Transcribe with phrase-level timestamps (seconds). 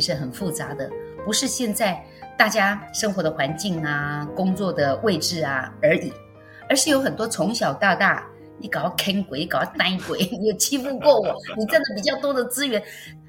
[0.00, 0.90] 是很复杂的，
[1.24, 2.02] 不是现在
[2.38, 6.12] 大家生活的环境啊、工作的位置啊而已，
[6.68, 8.26] 而是有很多从小到大，
[8.58, 12.82] 你搞到坑鬼，搞到呆鬼， 你有欺负过我，你占的比较多的资源，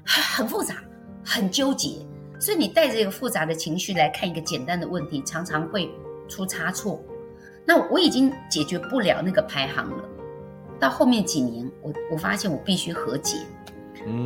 [0.04, 0.76] 很复杂，
[1.24, 2.06] 很纠结，
[2.38, 5.90] 所以你带着一个复杂的情绪来看一个简单的问题，常常会
[6.28, 7.02] 出差错。
[7.64, 10.04] 那我已经解决不了那个排行了，
[10.80, 13.36] 到后面几年，我我发现我必须和解。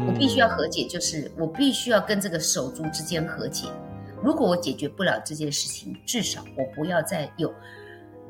[0.06, 3.68] 我必须要和解，就是我必须要跟这个手足之间和解。
[4.22, 7.52] 如果我解决不了这件事情，至少我不要再有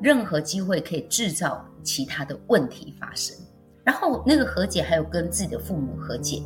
[0.00, 3.36] 任何机会可以制造其他的问题发生。
[3.84, 6.42] 然后那个和解还有跟自己的父母和解。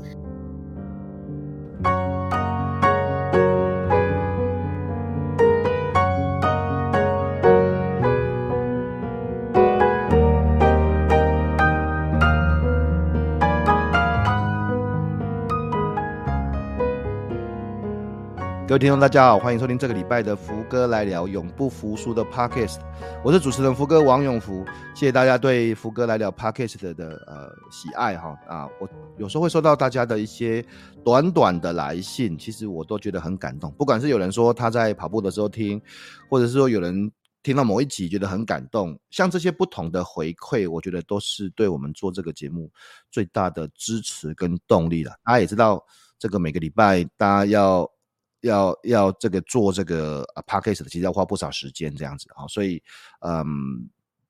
[18.70, 22.78] 各位听众，大家好，欢迎收听这个礼拜的福哥来聊永不服输的 Podcast。
[23.24, 28.68] 我是主持人福哥王永福，谢谢大家对福哥来聊 Podcast 的呃喜爱哈啊！
[28.80, 30.64] 我有时候会收到大家的一些
[31.04, 33.72] 短短的来信，其实我都觉得很感动。
[33.72, 35.82] 不管是有人说他在跑步的时候听，
[36.28, 37.10] 或者是说有人
[37.42, 42.70] 听到某一集觉得很感动，像这些不同的回馈，我觉得都是对我们做这个节目
[43.10, 45.10] 最大的支持跟动力了。
[45.24, 45.84] 大家也知道，
[46.20, 47.90] 这个每个礼拜大家要。
[48.40, 52.82] 要要这个做这个啊 p a c k a g e 的，其实要花不少时间这样子啊，所以
[53.20, 53.44] 嗯，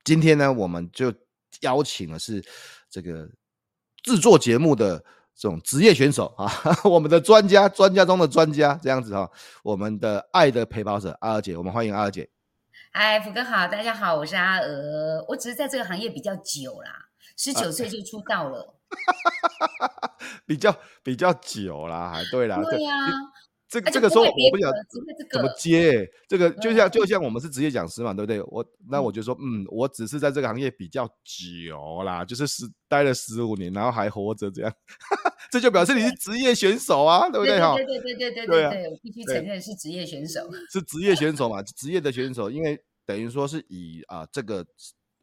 [0.05, 1.13] 今天呢，我们就
[1.61, 2.43] 邀请的是
[2.89, 3.29] 这个
[4.03, 4.99] 制作节目的
[5.35, 6.51] 这种职业选手啊，
[6.85, 9.31] 我们的专家，专家中的专家这样子哈，
[9.63, 12.29] 我们的爱的陪跑者阿娥姐，我们欢迎阿娥姐。
[12.93, 17.07] 嗨，福哥好，大家好，我是阿娥，我只是在这个行业比较久啦，
[17.37, 18.75] 十九岁就出道了，
[19.79, 20.11] 啊、
[20.45, 22.97] 比较比较久啦，还对啦，对呀。
[23.71, 24.85] 这个这个时候我不晓得
[25.31, 28.43] 怎么接，欸，这个就像就像我们是职业讲师嘛，对不对？
[28.49, 34.75] 我那我就说，嗯，我只是在这个行业比较久啦，就是十待了十五年，然后还活着这样，
[35.53, 37.61] 这就表示你是职业选手啊，对不对？
[37.61, 40.41] 哈，对对对对对对对，我必须承认是职业选手，
[40.73, 42.77] 是职业选手嘛，职业的选手，因为
[43.07, 44.67] 等于说是以啊这个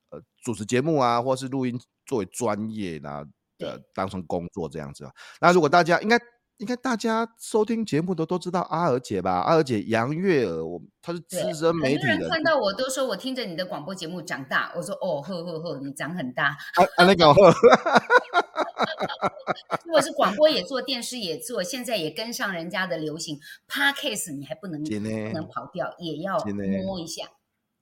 [0.10, 3.26] 呃主持节目啊，或是录音作为专业啊，
[3.60, 5.12] 呃当成工作这样子啊。
[5.42, 6.18] 那如果大家应该。
[6.58, 9.42] 应该大家收听节目的都知道阿娥姐吧？
[9.42, 12.28] 阿娥姐杨月娥，我她是资深媒体人。
[12.30, 14.74] 看到我都说我听着你的广播节目长大。
[14.76, 16.48] 我说哦，呵呵呵，你长很大。
[16.48, 16.58] 啊
[16.98, 17.54] 啊，那个呵。
[19.86, 23.40] 如果是广播也做，电视也做，现在也跟上人家的流行。
[23.68, 26.40] Podcast 你还不能不能跑掉，也要
[26.84, 27.26] 摸一下。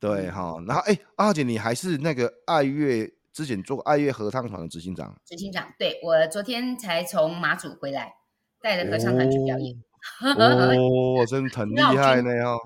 [0.01, 5.15] 对哈，然后哎，阿娥姐你还是那个爱乐之前做爱乐合唱团的执行长。
[5.25, 8.15] 执行长，对，我昨天才从马祖回来。
[8.65, 9.75] 带着合唱团去表演，
[10.25, 12.57] 哦，真的很厉害呢哦，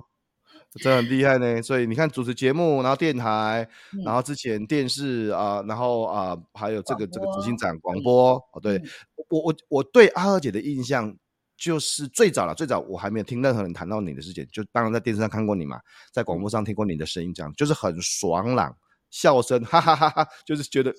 [0.81, 1.61] 真的很厉害呢。
[1.61, 8.61] 所以你看，主持节目，然后电台，嗯、然后之前电视啊、呃，然后啊、呃，还有这个这个执行长广播哦。
[8.61, 8.87] 对、嗯、
[9.27, 11.13] 我我我对阿二姐的印象
[11.57, 15.81] 就是最早了，最早我还没有听任何人谈到你的事情，就当然在电视上看过你嘛，
[16.13, 18.73] 在广播上听过你的声音，这样就是很爽朗，
[19.09, 20.93] 笑声哈哈哈哈，就是觉得。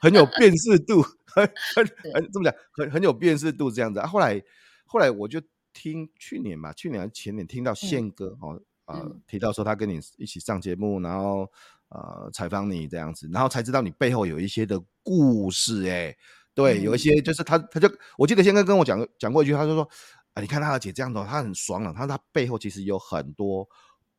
[0.00, 1.02] 很有辨识度，
[1.34, 4.06] 很很很这么讲，很很有辨识度这样子啊。
[4.06, 4.42] 后来
[4.86, 5.40] 后来我就
[5.72, 11.50] 听去年吧，去年还前年听到宪哥哦啊、呃、提到说他跟你一起上节目，然后
[11.88, 16.16] 呃采访你这样子，然后才知道你背后有一些的故事哎、欸，
[16.54, 19.88] 对，有一些就是他他就我记得宪哥跟我讲讲过一句，他就说
[20.34, 23.68] 啊，你看他的姐这样子，他很爽朗，他他背后其实有很多。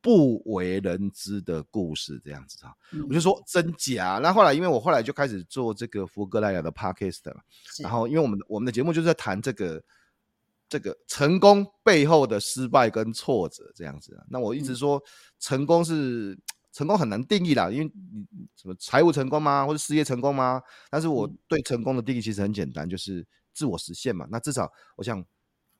[0.06, 2.72] 不为人知的故事，这样子啊，
[3.08, 4.20] 我就说真假。
[4.22, 7.36] 那后来，因为我后来就开始做这个福格莱雅的 podcast 了，
[7.80, 9.82] 然后因为我们我们的节目就是在谈这个
[10.68, 14.22] 这个成功背后的失败跟挫折这样子啊。
[14.30, 15.02] 那我一直说，
[15.40, 16.38] 成功是
[16.70, 20.62] 成功很难定义啦，因为你什么财务成功吗，或者事业成功吗？
[20.88, 24.24] 但是我对成功的定义其实很简单，就是自我实现嘛。
[24.30, 25.24] 那至少我想。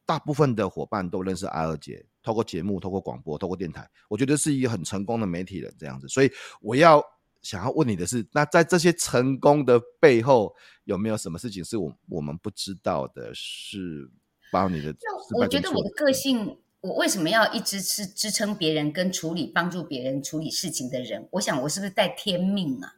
[0.07, 6.07] 大部分的伙伴都认识阿二姐，透过节目、透过广播、透过电台，我觉得是一个很成功的媒体人这样子。
[6.07, 6.31] 所以
[6.61, 7.05] 我要
[7.43, 10.55] 想要问你的是，那在这些成功的背后，
[10.85, 13.35] 有没有什么事情是我我们不知道的？
[13.35, 14.09] 是
[14.53, 14.95] 帮你的？
[15.35, 21.29] 我觉得我的个性，我为什么要一直是支撑别人跟处理、帮助别人处理事情的人？
[21.33, 22.95] 我想我是不是带天命啊？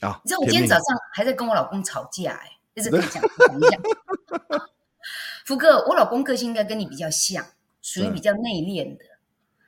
[0.00, 3.82] 啊，你知道我今天早上还在跟我老公吵架，欸，哎，一直跟你讲讲讲。
[5.50, 7.44] 福哥，我老公个性应该跟你比较像，
[7.82, 9.04] 属于比较内敛的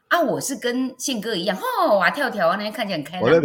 [0.06, 0.20] 啊。
[0.20, 3.42] 我是跟宪哥一样，吼哇跳跳啊，那天看起来很开朗。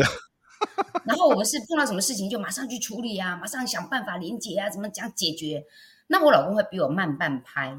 [1.04, 5.66] 然后我们是碰到什么事情就马上去处理啊，马上想办法连结啊，怎么讲解决。
[6.06, 7.76] 那我老公会比我慢半拍，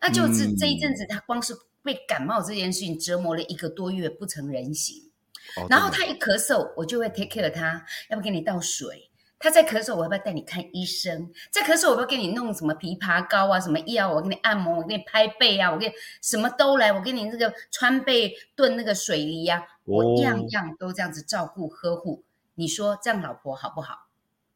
[0.00, 1.52] 那就是这一阵子他光是
[1.82, 5.10] 被感冒这件事情折磨了一个多月，不成人形。
[5.56, 9.07] 哦、然后他一咳嗽，我就会 take care 他，要不给你倒水。
[9.40, 11.30] 他在咳嗽，我要不要带你看医生？
[11.50, 14.12] 在咳嗽，我要不要给你弄什么枇杷膏啊，什么药？
[14.12, 16.92] 我给你按摩，我给你拍背啊，我给你什么都来。
[16.92, 22.24] 我给你这个川贝炖那个水梨呀、啊，我样样都这样子照顾呵护。
[22.56, 24.08] 你说这样老婆好不好？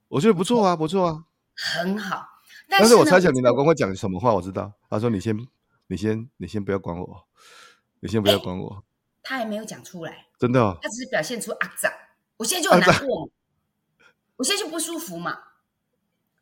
[0.08, 1.24] 我觉得不错啊，不错啊，
[1.54, 2.26] 很好。
[2.68, 4.72] 但是，但是我猜想你老公会讲什么话，我知道。
[4.90, 5.36] 他说：“你先，
[5.86, 7.24] 你先，你先不要管我，
[8.00, 8.68] 你先不要管我。
[8.68, 8.82] 欸”
[9.22, 10.76] 他还没有讲出来，真的、哦。
[10.82, 11.92] 他只是表现出阿长。
[12.38, 13.30] 我现在就很难过。
[14.42, 15.38] 我现在就不舒服嘛，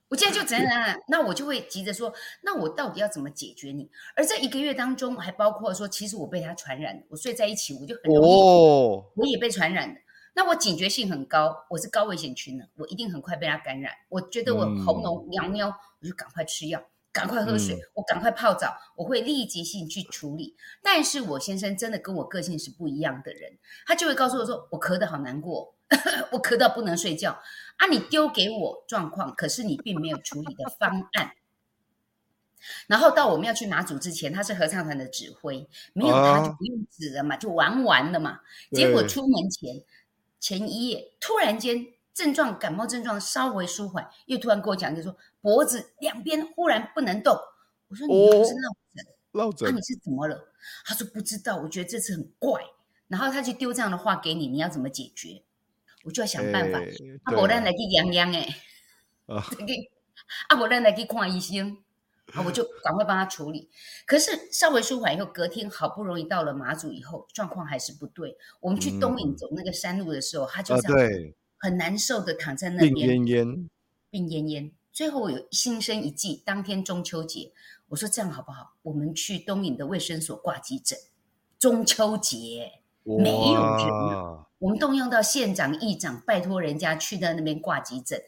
[0.09, 3.91] 我现在就怎样怎样，那我就会急着说，那我到底要怎么解决你？
[4.17, 10.01] 而这一个月当中，还包括说，其实我被他传染，我睡在一起，我就很容易，哦、我也被传染的。
[10.33, 13.93] 那我警觉性很高，我是高危险群的，我一定很快被他感染。
[14.09, 15.71] 我觉得我喉咙痒痒，
[16.01, 16.83] 我就赶快吃药，
[17.13, 20.57] 赶快喝水，嗯、我赶快泡澡，我会立即性去处理。
[20.83, 25.75] 但是我先生真的跟我个性是不一样的人，他就会告诉我说，我咳得好难过。
[26.33, 27.33] 我咳到不能睡觉
[27.77, 27.87] 啊！
[27.91, 31.33] 你丢给我状况，可是你并没有处理的方案。
[32.87, 38.41] 然后到我们要去马祖之前，他是合唱团的指挥，没有他就不用指了嘛，就玩完了嘛。
[38.71, 39.83] 结果出门前
[40.39, 47.35] 前一夜，突然间症状感冒症状稍微舒缓，又突然跟我讲，就说脖子两边忽然不能动。
[47.89, 49.07] 我说你不是落枕？
[49.33, 49.69] 落枕？
[49.71, 50.53] 那你是怎么了？
[50.85, 52.63] 他说不知道，我觉得这次很怪。
[53.09, 55.43] 然后他就丢这样的话给你，你要怎么解决？
[56.05, 56.81] 我就要想办法，
[57.25, 58.55] 阿伯咱来去养养诶，
[59.27, 59.45] 啊，
[60.49, 61.77] 阿伯咱来去看医生，
[62.33, 63.69] 啊，我就赶快帮他处理。
[64.07, 68.37] 可是稍微舒缓以后，隔天好不容易到了马祖以后，状况还是不对。
[68.61, 73.69] 我们去东引走那个山路的时候，嗯、他就这样很难受的躺在那边，病恹恹，
[74.11, 74.73] 病恹恹。
[74.93, 77.53] 最后我有心生一计，当天中秋节，
[77.89, 78.75] 我说这样好不好？
[78.83, 80.99] 我们去东引的卫生所挂急诊，
[81.59, 84.50] 中秋节没有人。
[84.61, 88.23] 我们动用到县长、议长，拜托人家去到那边挂急诊。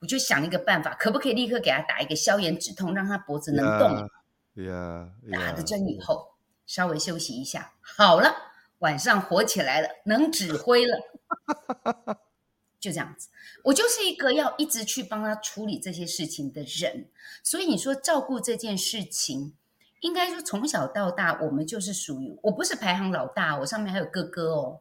[0.00, 4.08] 我就想一个办法，可不可以立刻给他打一个消炎止痛，让他脖子能动？
[4.64, 6.34] 呀，打了针以后，
[6.64, 8.34] 稍微休息一下，好了，
[8.78, 11.00] 晚上活起来了，能指挥了。
[12.78, 13.30] 就这样子，
[13.64, 17.08] 我就是一个要一直去帮他处理这些事情的人。
[17.42, 19.54] 所以你说照顾这件事情，
[20.00, 24.80] 应该说从小到大，我们就是属于，我不是排行老大，我上面还有哥哥哦。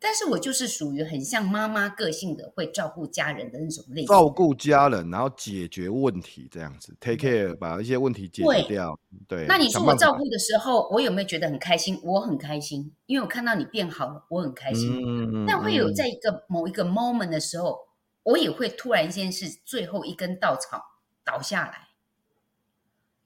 [0.00, 4.06] 但是我就是属于很像妈妈个性的，会照顾家人的那种类型。
[4.06, 8.98] 照顾家人，然后解决问题，这样子，take care，把一些问题解决掉。
[9.26, 9.40] 对。
[9.40, 12.00] 对，那你说我照顾的时候，我有没有觉得很开心？
[12.04, 15.02] 我很开心，因为我看到你变好了，我很开心。
[15.04, 15.44] 嗯。
[15.46, 17.88] 但会有在一个某一个 moment 的时候，
[18.22, 20.80] 我也会突然间是最后一根稻草
[21.24, 21.88] 倒下来，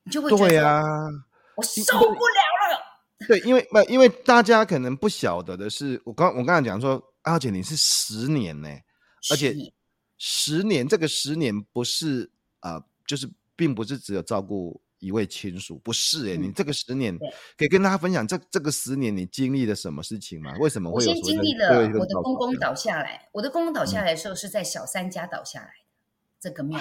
[0.04, 0.82] 你就会觉得，对啊，
[1.56, 2.91] 我受不了了。
[3.28, 8.68] 对，因为不，因为大家可能不晓得的是，我刚我刚才讲说，阿姐你是十年呢，
[9.30, 9.54] 而且
[10.18, 17.18] 十年这个十年不是啊、呃，就是并不是只有照顾一位亲属，不是哎，嗯、你这个十年
[17.56, 20.54] 可以跟大家分享这这个十年你经历了什么事情吗？
[20.60, 21.10] 为什么会有？
[21.10, 26.78] 我先经历了我的公公倒下来，我的公公倒下来的时候是在小三家倒下来的，嗯、这个庙。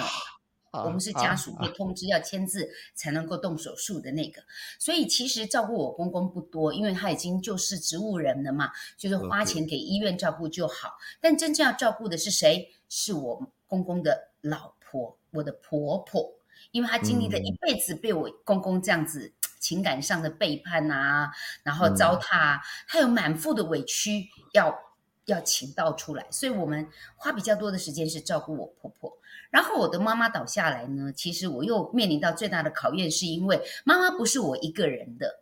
[0.72, 4.42] 我们是家属被通知要签字才能够动手术的那个，
[4.78, 10.96] 所以其实照顾我公公不多，因为他已经就是植物人了嘛，就是花钱给医院照顾就好。
[11.20, 12.70] 但真正要照顾的是谁？
[12.88, 16.34] 是我公公的老婆，我的婆婆，
[16.70, 21.30] 因为她经历了一辈子被我公公这样子情感上的背叛啊，
[21.62, 24.74] 然后糟蹋啊，她有满腹的委屈要
[25.26, 29.18] 要请到出来，所以我们花比较多的时间是照顾我婆婆。
[29.50, 35.40] 然后我的妈妈倒下来呢，其实我又面临到最大的考验，是因为妈妈不是我一个人的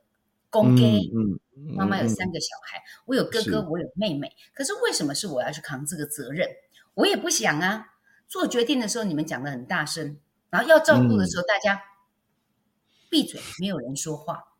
[0.50, 0.82] 公给，
[1.14, 4.34] 嗯，嗯，妈妈有三个小孩，嗯、我有哥哥，我有妹妹。
[4.52, 6.48] 可是为什么是我要去扛这个责任？
[6.94, 7.86] 我也不想啊。
[8.26, 10.18] 做决定的时候你们讲的很大声，
[10.50, 11.82] 然后要照顾的时候大家
[13.08, 14.54] 闭嘴，没有人说话。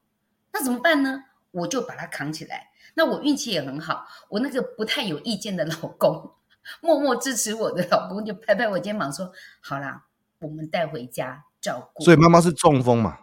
[0.53, 1.25] 那怎么办呢？
[1.51, 2.71] 我就把它扛起来。
[2.95, 6.35] 那我运气也很好，我那个不太有意见的老公，
[6.83, 10.07] 默默支持我的老公，就拍拍我肩膀说：“好啦，
[10.41, 13.19] 我们带回家照顾。”所以妈妈是中风嘛？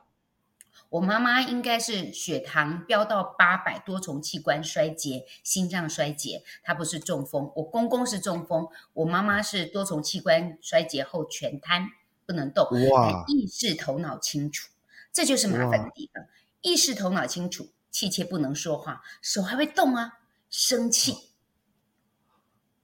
[0.89, 6.43] 我妈妈应该是血糖飙到八百，多重器官衰竭，心脏衰竭。
[6.63, 11.89] 她不是中风，我公公是中风，我妈妈是多重器官衰竭后全瘫，
[12.25, 12.65] 不能动。
[12.89, 13.25] 哇！
[13.27, 14.69] 意识头脑清楚，
[15.12, 16.24] 这就是麻烦的地方。
[16.62, 21.32] 意识头脑清楚，气切不能说话，手还会动啊，生气。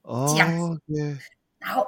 [0.02, 0.50] 哦，这样
[0.86, 1.18] 子，
[1.58, 1.86] 然后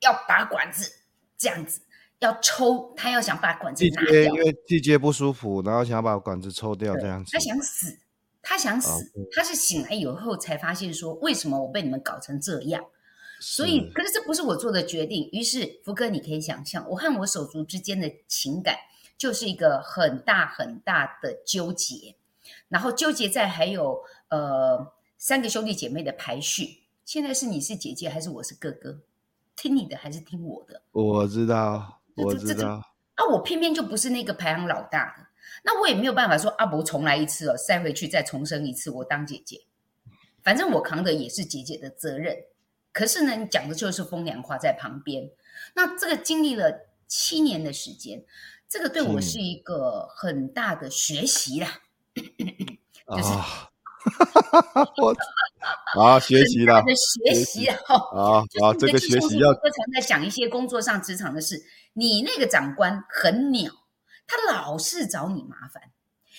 [0.00, 0.90] 要拔管子，
[1.36, 1.82] 这样子。
[2.20, 7.30] 要抽，他要想把管子拿掉，因为季节不舒服，然后想要把管子抽掉，这样子。
[7.32, 7.98] 他想死，
[8.42, 12.84] 他想死，哦、他是醒来以后才发现说，为什么我被你们搞成这样？
[13.40, 15.28] 所以，可是这不是我做的决定。
[15.30, 18.76] 于是，福哥，你可以想象，我和我手足之间的情感
[19.16, 22.16] 就是一个很大很大的纠结，
[22.68, 26.84] 然后纠结在还有呃三个兄弟姐妹的排序。
[27.04, 29.00] 现在是你是姐姐还是我是哥哥？
[29.56, 30.82] 听你的还是听我的？
[30.92, 31.94] 我知道。
[32.14, 32.82] 我知道
[33.14, 35.26] 啊，我偏偏就不是那个排行老大的，
[35.62, 39.62] 那我也没有办法说阿伯重来一次哦，塞回去再重生一次，我当姐姐，
[40.42, 42.36] 反正我扛的也是姐姐的责任。
[42.92, 45.30] 可是呢，你讲的就是风凉话在旁边。
[45.76, 48.24] 那这个经历了七年的时间，
[48.68, 51.82] 这个对我是一个很大的学习啦，
[53.08, 53.32] 就是。
[53.32, 53.70] 啊
[55.02, 55.14] 我
[56.00, 57.76] 啊，学习了，学习啊，
[58.12, 59.52] 啊啊，这个学习要。
[59.52, 61.62] 经常在讲一些工作上、职场的事。
[61.94, 63.70] 你那个长官很鸟，
[64.26, 65.90] 他老是找你麻烦，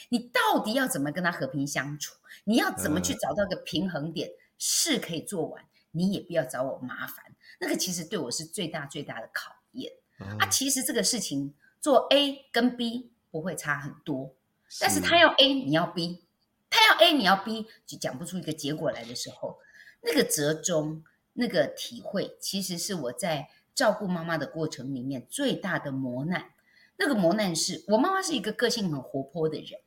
[0.10, 2.16] 你到底要怎么跟他和平相处？
[2.46, 4.30] 你要怎么去找到个平衡点？
[4.58, 7.36] 事可以做完，你也不要找我麻烦。
[7.60, 9.92] 那个其实对我是最大最大的考验
[10.40, 10.48] 啊。
[10.48, 14.34] 其实这个事情做 A 跟 B 不会差很多，
[14.80, 16.24] 但是他要 A，你要 B。
[16.70, 19.58] 他要 A，你要 B，就讲不出一个结果来的时候，
[20.02, 26.52] 那个折中，那个体会，其实是我在照顾妈妈的过程里面最大的磨难。
[26.98, 29.80] 那个磨难是我妈妈是一个个性很活泼的人，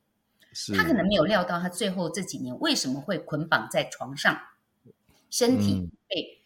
[0.76, 4.36] 她可能没有料到，她最后这几年为什么会捆绑在床上，
[5.30, 6.42] 身体被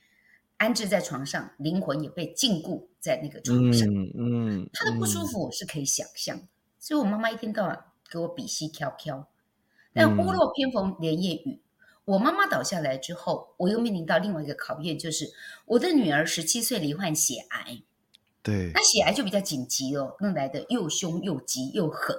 [0.58, 3.88] 安置在床上，嗯、灵魂也被禁锢在那个床上。
[3.88, 6.38] 嗯，嗯，她的不舒服我是可以想象
[6.78, 9.28] 所以我妈妈一天到晚给我比心挑挑。
[9.92, 11.62] 但屋漏偏逢连夜雨，
[12.04, 15.32] 我妈妈倒下来之后，我又面临到另外一个考验，就是
[15.64, 17.82] 我的女儿十七岁罹患血癌。
[18.42, 22.14] 对，那血癌就比较紧急哦，那来的又凶又急又狠，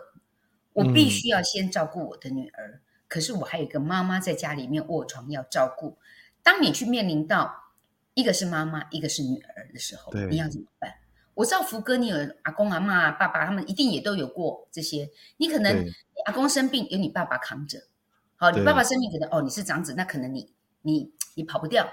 [0.74, 5.98] 我必须要先照顾我的女儿，嗯、可是我还有一个妈妈在家里面卧床要照顾。
[6.44, 7.72] 当你去面临到
[8.14, 10.96] 一个是妈妈，一个是女儿的时候，你要怎么办？
[11.38, 15.08] 我知道福哥，你有阿公阿妈、爸爸，他们一定也都有过这些。
[15.38, 15.92] 你可能你
[16.26, 17.78] 阿公生病，有你爸爸扛着。
[18.38, 20.52] 好，你爸爸生病，可能哦，你是长子，那可能你
[20.82, 21.88] 你你跑不掉。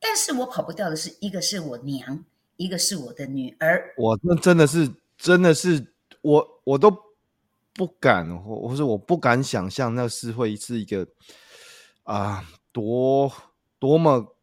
[0.00, 2.24] 但是我跑不掉的是一个是我娘，
[2.56, 3.94] 一个是我的女儿。
[3.96, 6.90] 我那真的是真的是我我都
[7.74, 11.06] 不敢，或者我不敢想象那是会是一个
[12.02, 13.32] 啊多
[13.78, 14.34] 多么。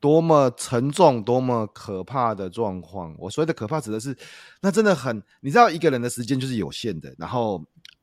[0.00, 3.14] 多么沉重、多么可怕的状况！
[3.18, 4.16] 我所谓的可怕，指的是
[4.62, 7.14] 那真的很，你知道，一个人的时间就是有限的。
[7.18, 7.62] 然后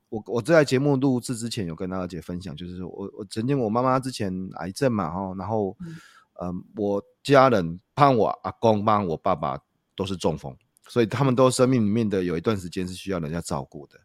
[0.10, 5.76] 我我在节目录制之前有跟大家姐分享，就是我我曾经我妈妈之前癌症嘛，哈，然后
[6.40, 9.60] 嗯、呃，我家人帮我阿公、帮我爸爸
[9.96, 10.56] 都是中风，
[10.88, 13.98] 所以他们都生命里面的有一段时间是需要人家照顾的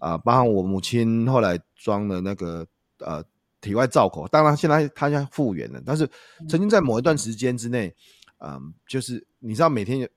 [0.00, 2.66] 啊，包括我母亲后来装了那个
[3.00, 3.22] 呃。
[3.60, 6.08] 体外造口，当然现在他现在复原了，但是
[6.48, 7.94] 曾经在某一段时间之内，
[8.38, 10.08] 嗯，嗯，就是你知道每天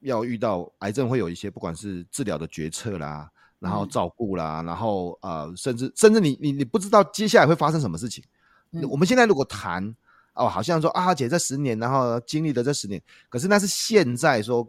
[0.00, 8.22] 要遇到癌症会有一些不管是治疗的决策啦，然后照顾啦，嗯、然后呃，甚至甚至你你你不知道接下来会发生什么事情。
[8.72, 9.94] 嗯、我们现在如果谈
[10.34, 14.66] 哦，好像说啊姐这十年，然后经历的这十年，可是那是现在说。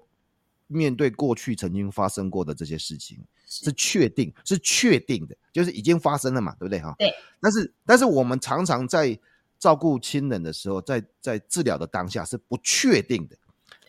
[0.73, 6.95] 面对过去曾经发生过的这些事情，是确定，是确定的，就是已经发生了嘛，对不对哈？
[6.97, 7.13] 对。
[7.39, 9.17] 但是，但是我们常常在
[9.59, 13.37] 照顾亲人的时候，在在治疗的当下是不确定的。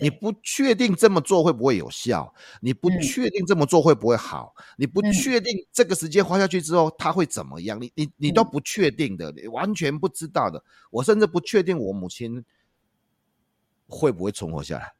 [0.01, 10.63] 你不确定这么做会不会有效，你不确定这么做会不会好，你不确定这个时间花下去之后他会怎么样，你你你都不确定的，你完全不知道的。
[10.91, 12.45] 我甚至不确定我母亲
[13.87, 14.93] 会不会存活下来。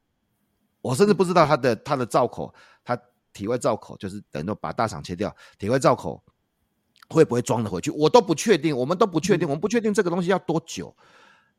[0.85, 2.95] 我甚至不知道他的他的造口，他
[3.33, 6.23] 体外造口就是等于说把大肠切掉，体外造口
[7.09, 10.95] 会不会装得回去，我都不确定，我们都不确定，嗯、我们不确定这个东西要多久。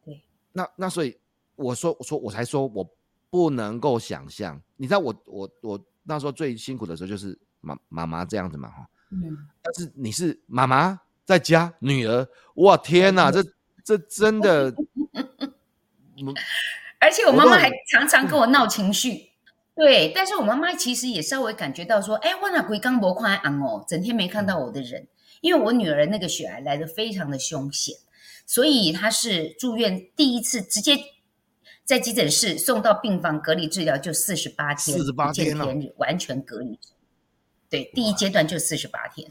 [0.05, 1.19] 对，那那所以
[1.57, 2.89] 我说我说我才说我
[3.29, 13.45] 不能够想象，你知道我我我那时候最辛苦的时候就是妈妈妈这样子嘛哈，嗯，但是你是妈妈在家，女儿，哇天哪，这
[13.83, 14.73] 这真的，
[17.07, 19.31] 而且我妈妈还常常跟我闹情绪。
[19.77, 25.07] 对，但是我妈妈其实也稍微感觉到说，哎，我那鬼刚博快昂哦，整天没看到我的人，
[25.41, 27.95] 因为我女儿那个血癌来的非常的凶险，
[28.45, 30.99] 所以她是住院第一次直接
[31.85, 36.77] 在急诊室送到病房隔离治疗，就四十八天，四十八天了，完全隔离。
[37.69, 39.31] 对，第一阶段就四十八天，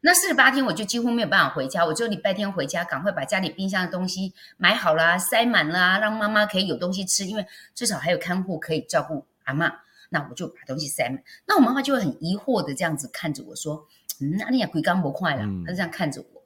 [0.00, 9.72] 那四十八天我就几乎没有办法回家，我就礼拜天回家，赶快把家里冰箱的东西买好啦，塞满啦，让妈妈可以有东西吃，因为至少还有看护可以照顾阿妈。
[10.08, 13.84] 那我就把东西塞满，那我妈妈就会很疑惑的这样子看着我说
[14.22, 16.42] ：“嗯，那你也鬼刚不快了。”她就这样看着我，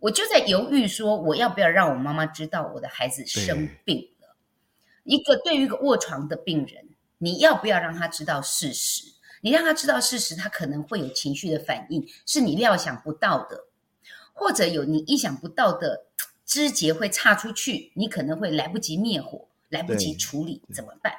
[0.00, 4.34] 我就在犹豫说，我要不要让我妈妈知道我的孩子生病了？
[5.04, 9.11] 一个对于一个卧床的病人，你要不要让他知道事实？
[9.42, 13.66] 你让他知道事实，他可能会有情绪的反应，是你料想不到的，
[14.32, 16.06] 或者有你意想不到的
[16.46, 21.12] 枝节会岔出去，你可能会来不及灭火，来不及处理，怎么办？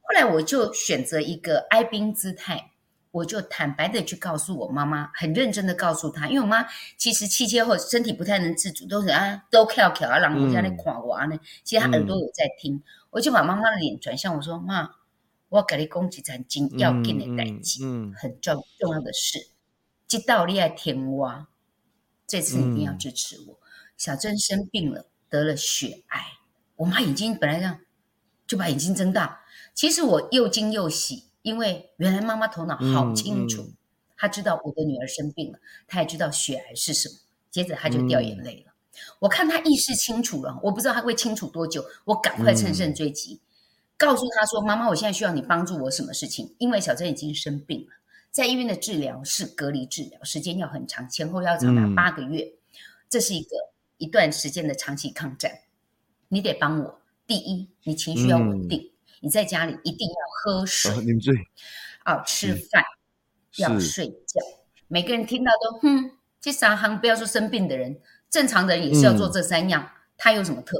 [0.00, 2.70] 后来我就选择一个哀兵姿态，
[3.10, 6.64] 我就坦白的去告诉我妈妈，很认真的告诉她，因为我妈
[6.96, 11.38] 其实气切后身体不太能自主，都是啊都翘翘啊，然后在那夸我呢。
[11.64, 14.88] 其实她耳朵有在听，嗯、我就把妈妈的脸转向我说：“妈，
[15.48, 19.48] 我跟你讲一件真要紧的代志，嗯嗯、很重重要的事，
[20.06, 21.46] 知道你爱听我，
[22.26, 23.54] 这次一定要支持我。
[23.54, 23.64] 嗯”
[23.98, 26.20] 小珍生病了，得了血癌，
[26.76, 27.80] 我妈眼睛本来这样，
[28.46, 29.40] 就把眼睛睁大。
[29.74, 33.72] 其实我又惊又喜，因为原来妈妈头脑好清楚，
[34.16, 37.16] 她知道我的女儿生病了，她也知道血癌是什么。
[37.50, 38.72] 接着她就掉眼泪了。
[38.72, 41.84] 嗯、我看她意识清楚了，我不知道她会清楚多久。
[42.04, 43.47] 我赶快乘胜追击，嗯、
[43.98, 46.54] 告诉他说：“妈妈，我现在需要你帮助我什么事情？
[46.58, 47.88] 因为小珍已经生病了，
[48.30, 52.78] 在医院的治疗是隔离治疗，时间要很长，前后要长达八个月，嗯、
[53.10, 53.56] 这是一个
[53.96, 55.52] 一段时间的长期抗战。
[56.28, 57.00] 你得帮我。
[57.26, 58.80] 第一，你情绪要稳定。
[58.80, 60.92] 嗯”你在家里一定要喝水，
[62.04, 64.40] 啊，啊，吃饭，嗯、要睡觉。
[64.86, 69.82] 每个人听到都，哼，这三行不要说生病的人，正常的人也是要做这三样。
[69.82, 70.78] 嗯、他有什么特？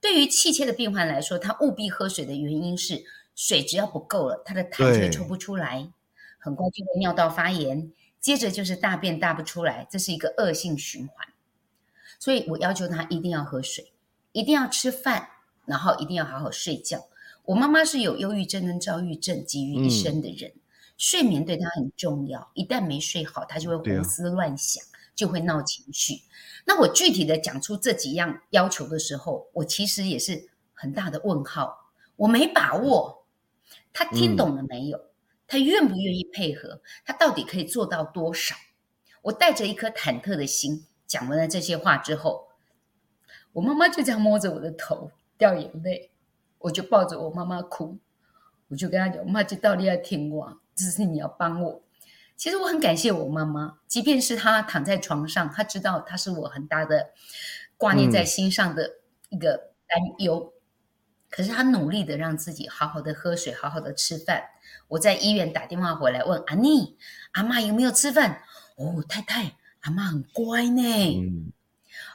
[0.00, 3.04] 对于气切的病患来说，他务必喝水的原因是，
[3.34, 5.90] 水只要不够了，他的痰就会抽不出来，
[6.38, 11.28] 很快就会尿道发炎，接着就是大便大不出来，这是一个恶性循环。
[12.18, 13.92] 所以我要求他一定要喝水，
[14.32, 15.28] 一定要吃饭，
[15.66, 17.08] 然后一定要好好睡觉。
[17.44, 20.60] 我妈妈是有忧郁症跟躁郁症集于一身的人，嗯、
[20.96, 22.50] 睡眠对她很重要。
[22.54, 26.22] 一旦没睡好，她就会胡思乱想，啊、就会闹情绪。
[26.66, 33.26] 那我具体的讲出这几样要求的时候，我其实也是很大的问号，我没把握。
[33.92, 35.00] 他听懂了没有？
[35.48, 36.80] 他愿不愿意配合？
[37.04, 38.54] 他到底可以做到多少？
[39.22, 42.48] 我带着一颗忐忑的心讲完了这些话之后，
[43.54, 46.12] 我妈妈就这样摸着我的头，掉眼泪。
[46.58, 47.98] 我就抱着我妈妈哭，
[48.68, 51.82] 我就跟她讲：“妈，这道理要听我，只是你要帮我。”
[52.36, 57.10] 其实我很感谢我妈妈，即便是她躺在床上，她知道她是我很大的
[57.76, 58.90] 挂念在心上的
[59.30, 60.40] 一个担忧。
[60.40, 60.52] 嗯、
[61.30, 64.42] 可是她努力的让自己好好的喝水，好好的吃饭。
[64.88, 66.96] 我在医院打电话回来问阿妮
[67.32, 68.42] ：“阿妈有没有吃饭？”
[68.76, 70.82] 哦，太太，阿妈很乖呢。
[71.20, 71.52] 嗯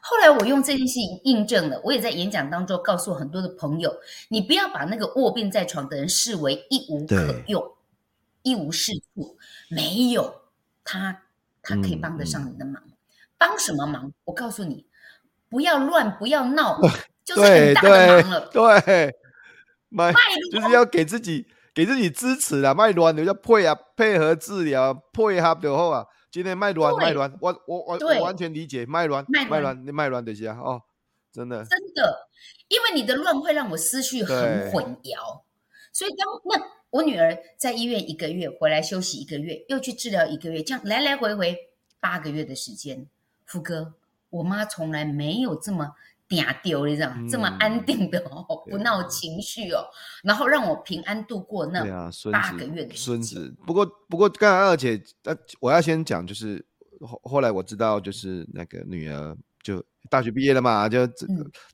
[0.03, 3.95] 后来我用这件事情印证了，我也在演讲当中告诉很多的朋友：
[4.29, 7.15] 你不要把那个卧病在床的人视为一无可
[7.47, 7.73] 用、对
[8.43, 9.37] 一无是处，
[9.69, 10.41] 没有
[10.83, 11.23] 他，
[11.61, 12.81] 他可以帮得上你的忙。
[12.85, 12.93] 嗯、
[13.37, 14.11] 帮什么忙？
[14.25, 14.85] 我告诉你，
[15.49, 16.79] 不要乱，不要闹，
[17.23, 18.49] 就是很大的忙了。
[18.51, 19.15] 对，对
[19.89, 20.13] 卖
[20.51, 26.05] 就是要给自己给自己支持啊，麦乱你要配啊，配合治疗，配合就好啊。
[26.31, 30.81] 今天卖卵卖卵，我我我我完全理解卖卵卖卵你卖卵的些哦，
[31.29, 32.29] 真的真的，
[32.69, 35.41] 因为你的乱会让我思绪很混淆，
[35.91, 36.57] 所以当那
[36.91, 41.57] 我女儿在医院一个月回来休息一个月，又去治疗一个月，这样来来回回
[41.99, 43.07] 八个月的时间，
[43.45, 43.95] 福哥，
[44.29, 45.95] 我妈从来没有这么。
[46.31, 49.83] 嗲丢了这样，这么安定的哦，不闹情绪哦，
[50.23, 51.83] 然后让我平安度过那
[52.31, 53.53] 八个月的孙子。
[53.67, 55.03] 不过，不过，刚才二姐，
[55.59, 56.65] 我要先讲，就是
[57.01, 61.05] 后后来我知道，就是那个女儿就大学毕业了嘛，就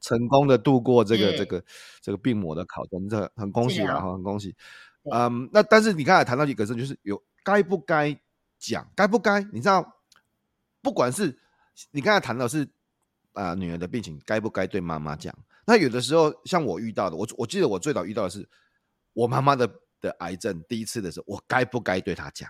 [0.01, 1.63] 成功的度过这个这个
[2.01, 4.55] 这个病魔的考验，这很恭喜啊，很恭喜。
[5.13, 8.19] 嗯，那但是你刚才谈到一个事，就是有该不该
[8.59, 9.41] 讲，该不该？
[9.51, 10.01] 你知道，
[10.81, 11.39] 不管是
[11.91, 12.67] 你刚才谈到是。
[13.33, 15.31] 啊，女儿的病情该不该对妈妈讲？
[15.67, 18.49] 那有的时候，像我遇到的，我我记得我最早遇到的是
[19.13, 22.49] 我妈妈的的癌症第一次的时候，我该不该对她讲？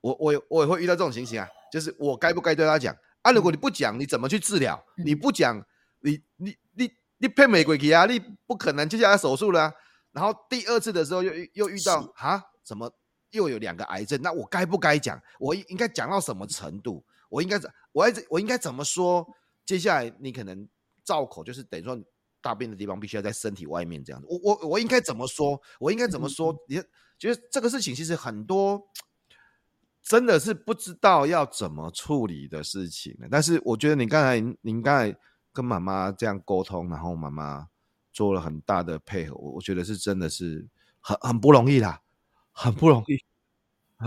[0.00, 1.48] 我我我也会遇到这种情形啊。
[1.72, 3.32] 就是我该不该对她讲啊？
[3.32, 4.80] 如果你不讲，你怎么去治疗？
[5.04, 5.60] 你不讲，
[5.98, 8.06] 你你你你骗玫瑰啊？
[8.06, 9.74] 你不可能接下来手术了。
[10.12, 12.92] 然后第二次的时候又又遇到啊，怎么
[13.30, 14.20] 又有两个癌症？
[14.22, 15.20] 那我该不该讲？
[15.38, 17.04] 我应该讲到什么程度？
[17.28, 19.26] 我应该怎我还我应该怎么说？
[19.66, 20.68] 接下来你可能
[21.04, 21.98] 造口，就是等于说
[22.40, 24.26] 大便的地方必须要在身体外面这样子。
[24.28, 25.60] 我我我应该怎么说？
[25.78, 26.56] 我应该怎么说？
[26.66, 26.82] 你
[27.18, 28.88] 觉得这个事情其实很多。
[30.00, 35.14] 真的是不知道要怎么处理的事情，但是我觉得你刚才，您刚才
[35.52, 37.68] 跟妈妈这样沟通，然后妈妈
[38.18, 40.66] 做了很大的配合，我我觉得是真的是
[40.98, 42.02] 很很不容易啦，
[42.50, 43.16] 很不容易，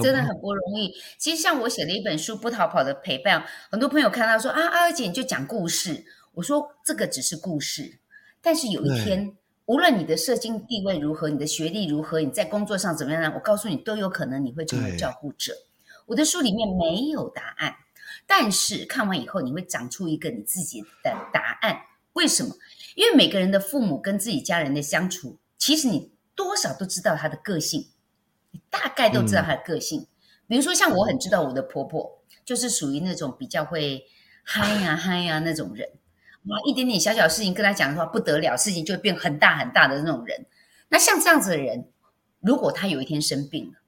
[0.04, 0.93] 真的很不容易。
[1.17, 3.39] 其实像我写了一本书《不逃跑的陪伴》，
[3.71, 8.00] 很多朋友看到说啊，阿二姐你就讲故事，我说这个只是故事，
[8.41, 9.34] 但是有一天，
[9.65, 13.32] 无论你的社经地位如何，你的学历如何，你在工作上怎么样呢？
[13.34, 15.54] 我告诉你，都有可能你会成为照顾者。
[16.08, 17.76] 我的书里面没有答案，
[18.28, 21.84] 但是看完以后你会长出一个你自己的答案。
[22.13, 22.54] 为什么？
[22.95, 27.88] 因为每个人的父母跟自己家人的相处，其实你多少都知道他的个性，
[28.51, 30.01] 你大概都知道他的个性。
[30.01, 30.08] 嗯、
[30.47, 34.06] 比如说像我很知道我的婆婆，就是属于那种比较会
[34.43, 35.88] 嗨呀嗨呀那种人，
[36.47, 40.45] 哇，一点点小小事情跟他讲的话不得了，事情就会变很大很大的那种人。
[40.89, 41.88] 那像这样子的人，
[42.39, 43.80] 如果他有一天生病了，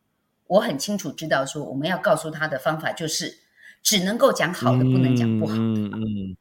[0.48, 3.40] 我很清楚知道，说我们要告诉他的方法就是，
[3.82, 6.38] 只能够讲好的，不能讲不好的，嗯嗯，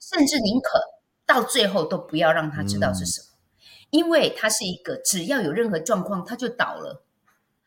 [0.00, 0.78] 甚至宁可
[1.28, 3.26] 到最后都不要让他知道是什么，
[3.90, 7.04] 因为他是一个只要有任何状况他就倒了，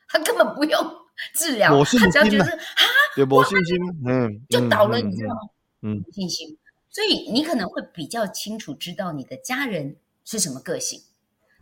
[0.08, 0.96] 他根本不用
[1.36, 2.84] 治疗，他只要觉得啊，
[3.18, 5.42] 有没信心，嗯，就倒了，你知道吗？
[5.84, 6.58] 嗯，信心，
[6.90, 9.96] 所以你可能会比较清楚知道你的家人
[10.26, 11.04] 是什么个性。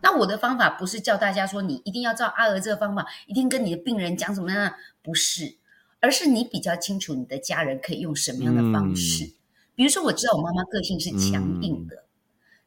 [0.02, 5.58] 那我的方法不是叫大家说你一定要照阿娥这个方法，一定跟你的病人讲什么样，不是，
[6.00, 9.26] 而是你比较清楚你的家人可以用什么样的方式。
[9.26, 9.34] 嗯、
[9.80, 12.04] 比如说，我知道我妈妈个性是强硬的，嗯、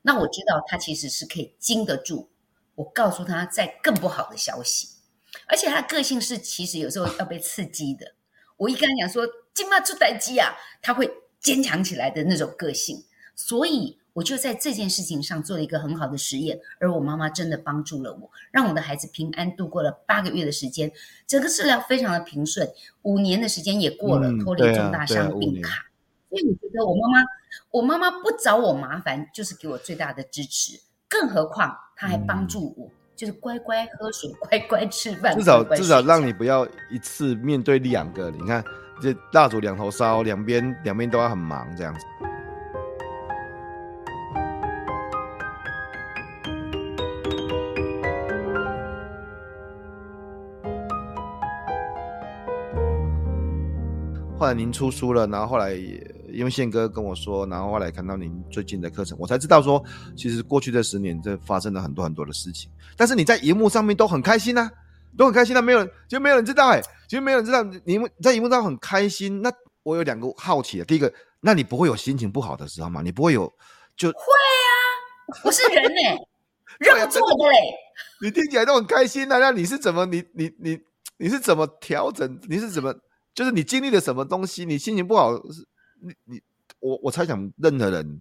[0.00, 2.30] 那我知道她其实是可以经得住
[2.74, 4.88] 我告诉她再更不好的消息，
[5.46, 8.14] 而且她的个性是其实有时候要被刺激的。
[8.56, 13.04] 我一跟她讲说金妈出代机啊，她会坚强起来的那种个性，
[13.36, 13.98] 所以。
[14.14, 20.92] 我就在这件事情上做了一个很好的实验，而我妈妈真的帮助了我，让我的孩子平安度过了八个月的时间，
[21.26, 22.70] 整个治疗非常的平顺，
[23.00, 25.86] 五年的时间也过了，脱离重大伤病卡。
[26.32, 27.26] 所以我觉得我妈妈，
[27.70, 30.80] 我妈妈不找我麻烦，就是给我最大的支持。
[31.06, 38.30] 更何况她还帮助我，嗯、就是乖乖喝水，乖乖吃饭，至少至少让你不要一次面对两个。
[38.30, 38.64] 你看，
[39.02, 42.00] 这蜡烛两头烧，两边两边都要很忙这样子。
[54.38, 55.72] 后来您出书了，然后后来
[56.32, 59.82] 因为宪哥跟我说，然后后来看到您最近的课程，我才知道说，
[60.16, 62.70] 其实过去这十年这发生了很多很多的事情。
[62.96, 64.70] 但是你在荧幕上面都很开心呐、啊，
[65.16, 69.42] 都很开心、啊，那没有人就没有人知道哎、欸，其实没有人知道你在荧幕上很开心。
[69.42, 73.02] 那我有两个好奇的，第一个，那你不会有心情不好的时候吗？
[73.02, 73.52] 你不会有
[73.96, 76.16] 就会啊，我是人哎、欸，
[76.80, 77.56] 肉做的嘞。
[78.22, 80.78] 你听起来都很开心呐、啊，那你是怎么你你你
[81.18, 82.38] 你是怎么调整？
[82.48, 82.94] 你是怎么？
[83.34, 85.66] 就是你经历了什么东西，你心情不好，是
[86.02, 86.42] 你你
[86.80, 88.20] 我我猜想，任何人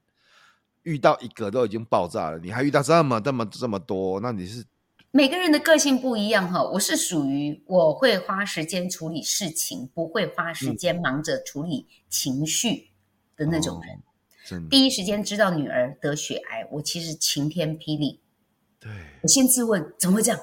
[0.84, 4.64] 遇到一个都已经爆炸了，你还遇到这么这么这么多，那你是
[5.10, 6.64] 每个人的个性不一样哈。
[6.64, 12.90] 我是属于我会花时间处理事情，不会花时间忙着处理情绪
[13.36, 14.00] 的那种人。
[14.70, 18.20] 第一时间知道女儿得血癌，我其实晴天霹雳。
[18.80, 18.92] 对，
[19.22, 20.40] 我先自问怎么会这样？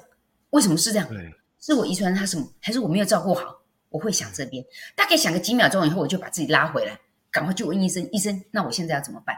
[0.50, 1.08] 为什么是这样？
[1.08, 3.62] 对，是我遗传他什么，还是我没有照顾好？
[3.90, 6.98] 我会想这边，大概想个几秒钟以后，我就把自己拉回来，
[7.30, 8.08] 赶快去问医生。
[8.12, 9.36] 医生，那我现在要怎么办？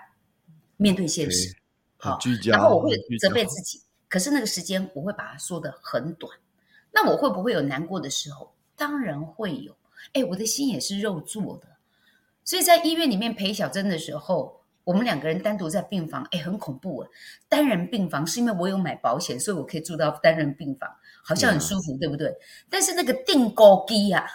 [0.77, 1.55] 面对现实，
[1.99, 3.83] 好，然后我会责备自己。
[4.09, 6.39] 可是那个时间，我会把它说得很短。
[6.93, 8.55] 那我会不会有难过的时候？
[8.77, 9.77] 当然会有。
[10.15, 11.69] 哎，我的心也是肉做的，
[12.45, 17.09] 所以在医院里面陪小珍的时候，我们两个人单独在病房，哎，很恐怖啊。
[17.49, 20.91] 单人病房是因为我有买保险，所以我可以住到单人病房。
[21.23, 22.35] 好像很舒服，嗯、对不对？
[22.71, 24.27] 但是那个钉孤枝啊，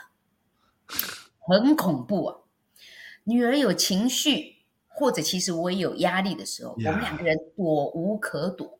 [1.39, 2.37] 很恐怖啊！
[3.25, 4.55] 女儿有情绪，
[4.87, 8.79] 或者其实我也有压力的时候，我们两个人躲无可躲。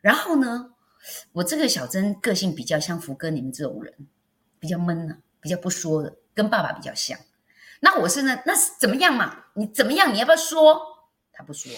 [0.00, 0.74] 然后呢，
[1.32, 3.94] 我这个小珍个性比较像福哥你们这种人，
[4.58, 7.18] 比较闷呢、啊，比较不说的，跟爸爸比较像。
[7.80, 9.46] 那我是呢，那是怎么样嘛？
[9.54, 10.12] 你怎么样？
[10.12, 10.80] 你要不要说？
[11.32, 11.72] 他不说，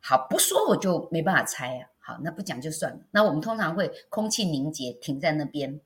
[0.00, 1.88] 好，不说我就没办法猜啊。
[1.98, 3.00] 好，那不讲就算了。
[3.10, 5.80] 那我们通常会空气凝结，停在那边。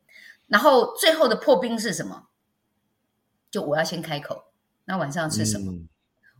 [0.48, 2.28] 然后最后的破冰是什么？
[3.50, 4.51] 就我要先开口。
[4.84, 5.72] 那晚上要吃什么？
[5.72, 5.88] 嗯、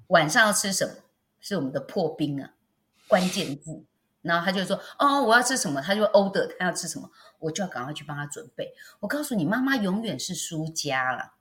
[0.08, 0.94] 晚上要吃什么？
[1.40, 2.54] 是我们的破冰啊，
[3.08, 3.84] 关键字。
[4.20, 8.72] 然后他就说：“哦，我要吃什么？”他就 order 他要吃什么，我就要赶快去帮他准备。
[9.00, 11.32] 我告诉你，妈妈永远是输家了，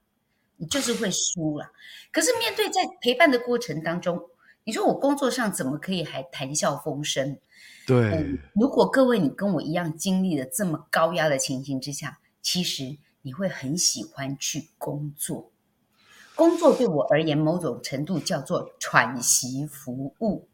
[0.58, 1.72] 你就是会输了。
[2.12, 4.20] 可是面对在陪伴的过程当中，
[4.64, 7.38] 你说我工作上怎么可以还谈笑风生？
[7.86, 15.51] 对、嗯，如果各位你跟我一样经历了这么高压的情形之下，其实你会很喜欢去工作。
[16.36, 20.48] 工作对我而言，某种程度叫做喘息服务。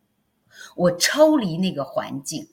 [0.75, 2.47] 我抽离那个环境，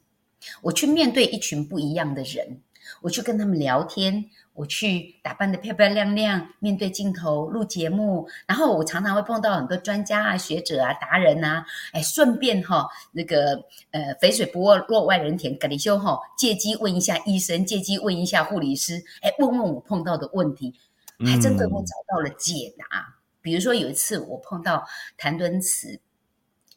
[0.62, 2.60] 我去面对一群不一样的人，
[3.00, 20.74] 我去跟他们聊天，我去打扮得漂漂亮亮，面对镜头录节目，然后我常常会碰到很多专家啊、学者啊、达人啊，哎，顺便哈、那个呃，肥水不落外人田，葛里修哈，借机问一下医生，借机问一下护理师，哎，问问我碰到的问题，
[21.20, 22.84] 还真的我找到了解答。
[22.86, 26.00] 嗯、比如说有一次我碰到谭敦慈。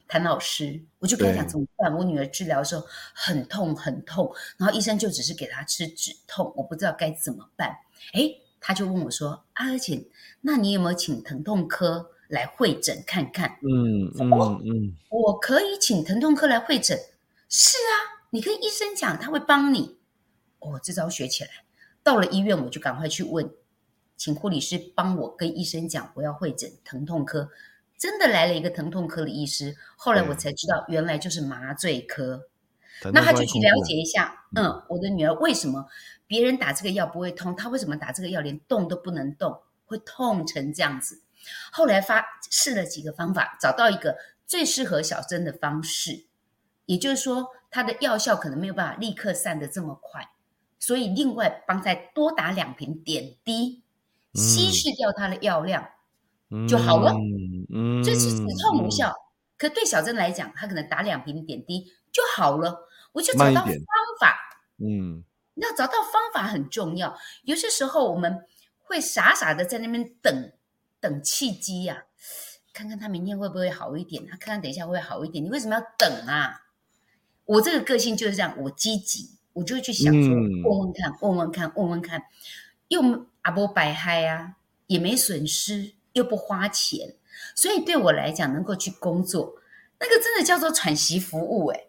[0.09, 1.93] 谭老师，我就跟他讲怎么办？
[1.93, 7.75] 我女儿治疗的时候很痛很痛，然后医生就只是给她吃止痛，我不知道该怎么办。
[8.13, 10.07] 诶，他就问我说：“阿而且，
[10.39, 16.97] 那你有没有请疼痛科来会诊看看？”嗯嗯嗯，嗯我可以请疼痛科来会诊。
[17.49, 19.97] 是啊，你跟医生讲，他会帮你。
[20.59, 21.49] 哦，这招学起来。
[22.01, 23.51] 到了医院，我就赶快去问，
[24.17, 27.49] 请护理师帮我跟医生讲，我要会诊疼痛科。
[27.97, 32.47] 真的来了一个疼痛科的医师，后来我才知道原来就是麻醉科。
[33.03, 35.87] 嗯、那他就去了解一下，嗯，我的女儿为什么
[36.25, 41.21] 别人打这个药不会痛，她为什么打这个药连动都不能动，会痛成这样子？
[41.71, 46.25] 后来发试了几个方法，找到一个最适合小珍的方式，
[46.85, 50.29] 也就是说，它的药效可能没有办法立刻散得这么快，
[50.77, 53.83] 所以另外帮再多打两瓶点滴，
[54.37, 55.89] 稀释掉它的药量。
[56.65, 57.11] 就好了，
[57.73, 59.09] 嗯，这是止痛无效。
[59.09, 59.19] 嗯、
[59.57, 62.87] 可对小珍来讲，她可能打两瓶点滴就好了。
[63.11, 63.75] 我就找到方
[64.17, 64.37] 法，
[64.77, 67.17] 嗯，要找到方法很重要。
[67.43, 68.45] 有些时候我们
[68.77, 70.53] 会傻傻的在那边等
[71.01, 72.07] 等契机呀、啊，
[72.71, 75.43] 看看他明天会不会好一点，他看看等一下会不会好一点。
[75.43, 76.61] 你为什么要等啊？
[77.43, 82.23] 我这个个性就是这样，我积极，我就会去想说，问问看，问问看，问问看，
[82.87, 83.01] 又
[83.47, 85.93] 阿波白嗨啊，也没损失。
[86.13, 87.13] 又不花钱，
[87.53, 89.53] 所以对我来讲，能够去工作，
[89.99, 91.79] 那个真的叫做喘息服务哎，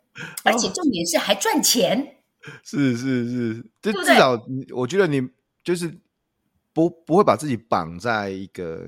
[0.44, 1.99] 而且重点是还赚钱。
[1.99, 4.38] 哦、是是是，这至少
[4.77, 5.27] 我觉得你
[5.64, 5.90] 就是
[6.75, 8.87] 不不会把自己绑在一个，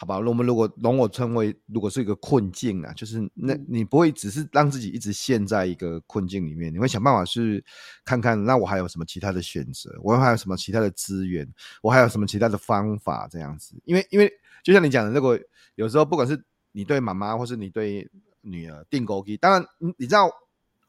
[0.00, 0.18] 好吧？
[0.18, 7.62] 我们如果容我称为，如果是一个困境啊，就是那你不会只是让自己一直陷在一个困境里面，你会想办法去
[8.02, 9.94] 看看，那我还有什么其他的选择？
[10.02, 11.46] 我还有什么其他的资源？
[11.82, 13.28] 我还有什么其他的方法？
[13.30, 14.32] 这样子，因为因为。
[14.62, 15.38] 就像你讲的，如果
[15.76, 16.38] 有时候不管是
[16.72, 18.06] 你对妈妈，或是你对
[18.42, 19.64] 女儿订购机，当然
[19.96, 20.30] 你知道，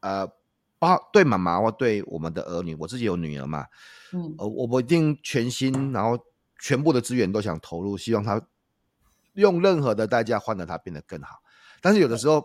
[0.01, 0.27] 呃，
[0.77, 3.65] 包对妈妈或对我们的儿女，我自己有女儿嘛，
[4.11, 6.19] 嗯，呃，我不一定全心，然后
[6.59, 8.45] 全部的资源都想投入，希望她
[9.33, 11.37] 用任何的代价换得它变得更好。
[11.81, 12.43] 但是有的时候，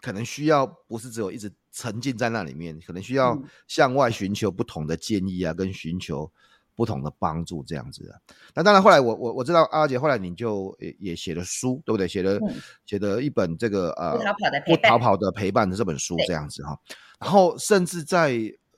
[0.00, 6.30] 可能需要不是只有一直沉浸在那里面，可能需要向外寻求不同的建议啊，跟寻求。
[6.74, 8.18] 不同的帮助这样子的，
[8.54, 12.08] 那当然后来我我我知道阿姐后来你就也也写了书，对不对？
[12.08, 12.54] 写了、嗯、
[12.86, 16.74] 写了一本这个呃不逃跑的陪伴，不逃跑的陪伴的这本书这样子哈。
[16.88, 18.30] 对然后甚至在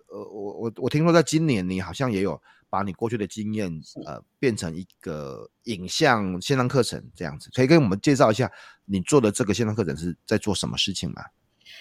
[0.09, 2.38] 呃我我我听说在今年你好像也有
[2.75, 3.71] 把你过去的经验
[4.05, 8.51] 呃变成一个影像线上课程这样子，可以跟我们介绍一下
[8.87, 11.23] 你做的这个线上课程是在做什么事情吗？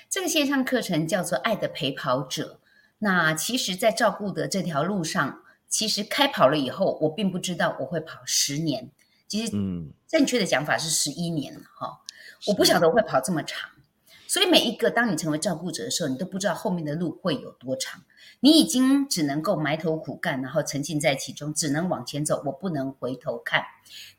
[0.07, 2.59] 这个线上课程叫做《爱的陪跑者》，
[2.99, 5.39] 那其实，在照顾的这条路上。
[5.67, 8.91] 其实开跑了以后，我并不知道我会跑十年。
[9.27, 11.99] 其实，嗯，正确的讲法是十一年了哈。
[12.45, 13.71] 我不晓得我会跑这么长，
[14.33, 18.01] 所以每一个当你成为照顾者的时候，你都不知道后面的路会有多长。
[18.39, 23.63] 你已经只能够埋头苦干，然后沉浸在其中，只能往前走，我不能回头看。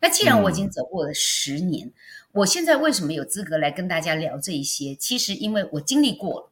[0.01, 1.93] 那既然我已经走过了十年，
[2.31, 4.95] 我现在为什么有资格来跟大家聊这一些？
[4.95, 6.51] 其实因为我经历过了，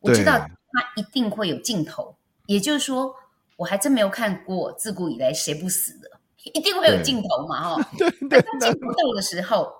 [0.00, 2.16] 我知道它一定会有尽头。
[2.46, 3.14] 也就是说。
[3.56, 6.10] 我还真没有看过自古以来谁不死的，
[6.52, 7.90] 一定会有尽头嘛， 哈。
[7.96, 8.42] 对对。
[8.42, 9.72] 当尽头到的时候，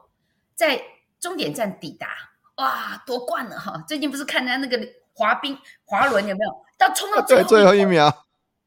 [0.55, 0.83] 在
[1.21, 2.09] 终点站抵达，
[2.57, 3.85] 哇，夺冠了哈！
[3.87, 4.79] 最近不是看他那个
[5.13, 6.65] 滑冰滑轮有没有？
[6.79, 8.11] 到冲到 最后最后一秒，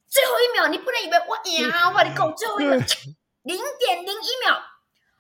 [0.08, 2.78] 最后一秒，你不能以为我赢啊，我的狗，最后一秒
[3.44, 4.58] 零点零一秒，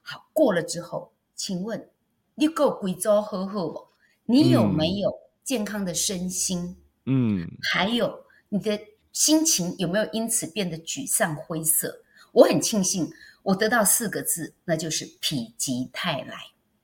[0.02, 1.90] 好过了之后，请问
[2.36, 3.88] 你够贵州呵呵不？
[4.26, 5.12] 你有没有
[5.44, 6.78] 健康的身心？
[7.06, 8.80] 嗯，还有你的。
[9.12, 12.04] 心情有没有因此变得沮丧灰色？
[12.32, 16.38] 我很庆幸，我我得到四个字，那就是否极泰来。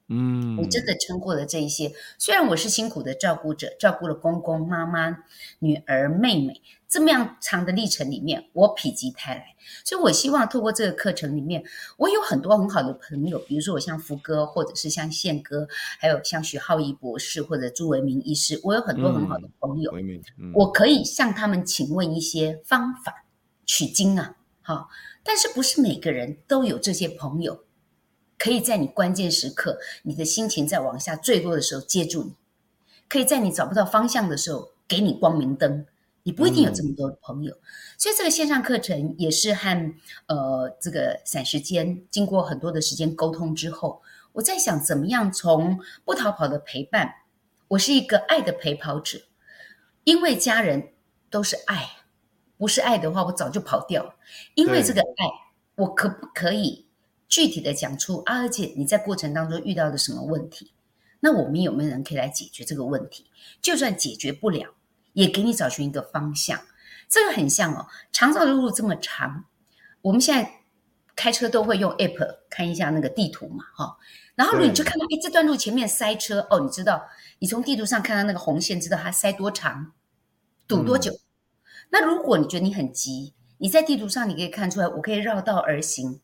[0.07, 1.91] 嗯，我真的撑过了这一些。
[2.19, 5.17] 虽然我是辛苦的照顾者，照顾了公公、妈妈、
[5.59, 9.55] 女儿、妹妹，这么样长的历程里面，我否极泰来。
[9.83, 11.63] 所以我希望透过这个课程里面，
[11.97, 15.67] 我有很多很好的朋友，比如说我像福哥，或者是像宪哥，
[15.99, 23.25] 还有像许浩一博士或者朱维明医师，我有很多很好的朋友，嗯嗯、我可以向他们请问一些方法
[23.65, 24.87] 取经啊，好，
[25.23, 27.64] 但是不是每个人都有这些朋友。
[28.37, 32.31] 可以在你关键时刻，你的心情在往下坠落的时候接住你；
[33.07, 35.85] 可以在你找不到方向的时候给你光明灯。
[36.27, 37.61] 你不一定有这么多的朋友，嗯、
[37.99, 39.93] 所以这个线上课程也是和
[40.25, 47.13] 呃这个散时间经过很多的时间沟通之后，我在想怎么样从不逃跑的陪伴，
[47.67, 49.19] 我是一个爱的陪跑者，
[50.03, 50.93] 因为家人
[51.29, 51.91] 都是爱，
[52.57, 54.15] 不是爱的话我早就跑掉了。
[54.55, 55.27] 因为这个爱，
[55.75, 56.84] 我可不可以？
[57.35, 60.71] 具体的讲出啊，而且你在过程当中遇到的什么问题？
[61.19, 63.29] 那我们有没有人可以来解决这个问题？
[63.61, 64.73] 就算解决不了，
[65.11, 66.61] 也给你找寻一个方向。
[67.09, 69.43] 这个很像哦，长照的路这么长，
[70.03, 70.61] 我们现在
[71.13, 73.95] 开车都会用 App 看一下那个地图嘛，哈、哦。
[74.35, 77.05] 然后你就看到，哎，这段路前面塞车哦，你知道，
[77.39, 79.91] 你从地图上看到那个红线，知道它塞多长，
[80.69, 81.11] 堵多久。
[81.11, 81.19] 嗯、
[81.89, 86.21] 那如果你觉得你很急，你在地图上你可以看出来，我可以绕道而行。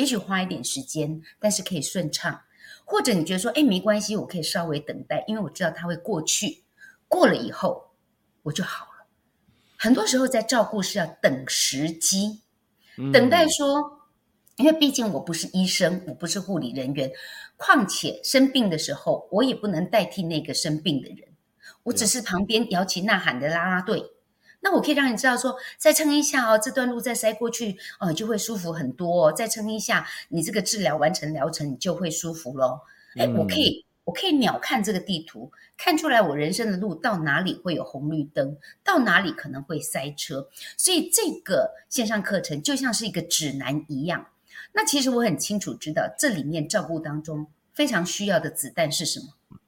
[0.00, 2.40] 也许花一点时间，但是可以顺畅。
[2.86, 6.64] 或者你觉得说，哎，没关系，我可以稍微等待，因为我知道它会过去。
[7.06, 7.90] 过了以后，
[8.44, 9.06] 我就好了。
[9.76, 12.40] 很多时候在照顾是要等时机，
[13.12, 14.08] 等待说，
[14.56, 17.12] 因为毕竟我不是医生，我不是护理人员，
[17.58, 21.28] 况且生病的时候，我也不能代替那个生病的人，
[21.82, 24.02] 我只是旁边摇旗呐喊的啦啦队。
[24.62, 29.32] 那我可以让你知道说，再撑一下哦，这段路再塞过去哦，就会舒服很多哦。
[29.32, 32.82] 再撑一下，你这个治疗完成疗程，你就会舒服咯。
[33.16, 40.48] 哎、嗯，我可以，我可以秒看这个地图，看出来我人生的路到哪里会有红绿灯，到哪里可能会塞车。
[40.76, 44.26] 所以这个线上课程就像是一个指南一样。
[44.74, 49.58] 那其实我很清楚知道，这里面照顾当中非常需要的子弹是什么？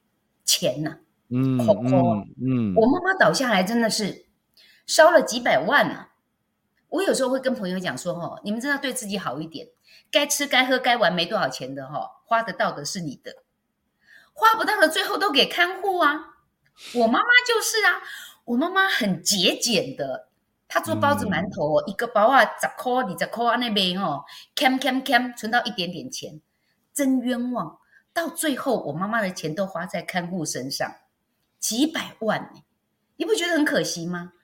[0.45, 0.99] 钱呐、啊，
[1.31, 1.83] 嗯，口口
[2.41, 4.27] 嗯，我妈妈倒下来真的是。
[4.93, 6.09] 烧了几百万呢、啊！
[6.91, 9.69] 我有时候会跟朋友讲说：“哈，你们真的要对自己好一点，
[10.11, 13.37] 该吃该喝该玩没多少钱的哈，花得到的是你的，
[14.35, 16.35] 花不到的最后都给看护啊。”
[16.93, 18.03] 我妈妈就是啊，
[18.45, 20.29] 我妈妈很节俭的，
[20.69, 24.25] 她做包子馒头哦，嗯、一个包啊十块二十块啊那边哦，
[24.55, 26.39] 慳慳慳存到一点点钱，
[26.93, 27.79] 真冤枉！
[28.13, 30.97] 到最后我妈妈的钱都花在看护身上，
[31.59, 32.61] 几百万呢，
[33.17, 34.35] 你不觉得很可惜吗？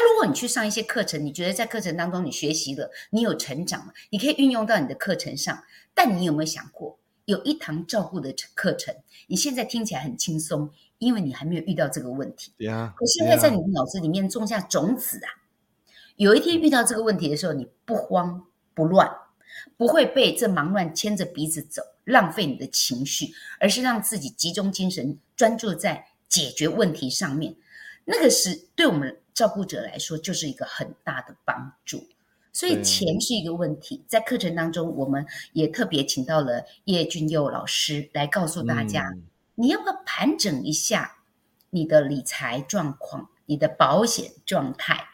[0.00, 5.64] 那如果你去上一些课程，你觉得在课程当中你学习了，你有成长了，你可以运用到你的课程上。
[5.92, 8.94] 但你有没有想过，有一堂照顾的课程，
[9.26, 12.52] 你现在听起来很轻松，因为你还没有遇到这个问题。
[12.56, 12.94] 对啊。
[12.96, 15.28] 可现在在你的脑子里面种下种子啊。
[16.14, 19.10] 有一天遇到这个问题的时候，你不慌不乱，
[19.76, 27.56] 不会被这忙乱牵着鼻子走，浪费你的情绪，而是让自己集中精神，专注在解决问题上面。
[28.04, 32.08] 那个是对我们照顾者来说，就是一个很大的帮助。
[32.52, 39.22] 所以钱是一个问题，在课程当中，我们也特别请到了叶俊佑老师来告诉大家，嗯、
[39.54, 41.18] 你要不要盘整一下
[41.70, 45.06] 你的理财状况、你的保险状态？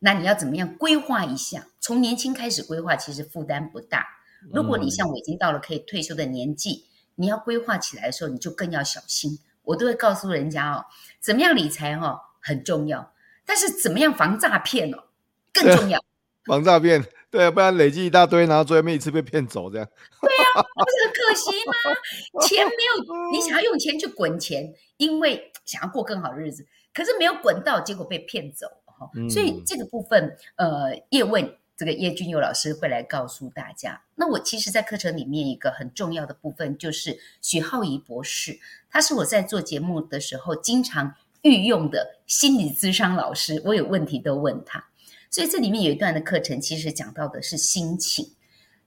[0.00, 1.68] 那你要怎么样规划一下？
[1.78, 4.04] 从年轻开始规划，其实负担不大。
[4.52, 9.38] 如果你像我已经到了可以退休的年纪，你要规划起来的时候，你就更要小心。
[9.62, 10.86] 我都会告诉人家哦，
[11.20, 13.12] 怎么样理财哈、哦、很重要，
[13.44, 15.04] 但是怎么样防诈骗哦
[15.52, 16.02] 更重要。
[16.46, 19.86] 防诈骗，对啊，不然累积一大堆，然后最后面一次被骗走这样。
[20.20, 21.74] 对啊，不是很可惜吗？
[22.46, 29.10] 钱没有，你想要用钱去滚钱，因为想要过更好的日子，可是没有滚到，结果被骗走哈。
[29.28, 31.56] 所以这个部分，呃，叶问。
[31.76, 34.02] 这个叶君佑老师会来告诉大家。
[34.16, 38.58] 那我其实，在课程里面一个很重要的部分，就是许浩怡博士，
[38.90, 43.60] 他是我在做节目的时候经常御用的心理咨商老师。
[43.64, 44.84] 我有问题都问他，
[45.30, 48.34] 所以这里面有一段的课程，其实讲到的是心情。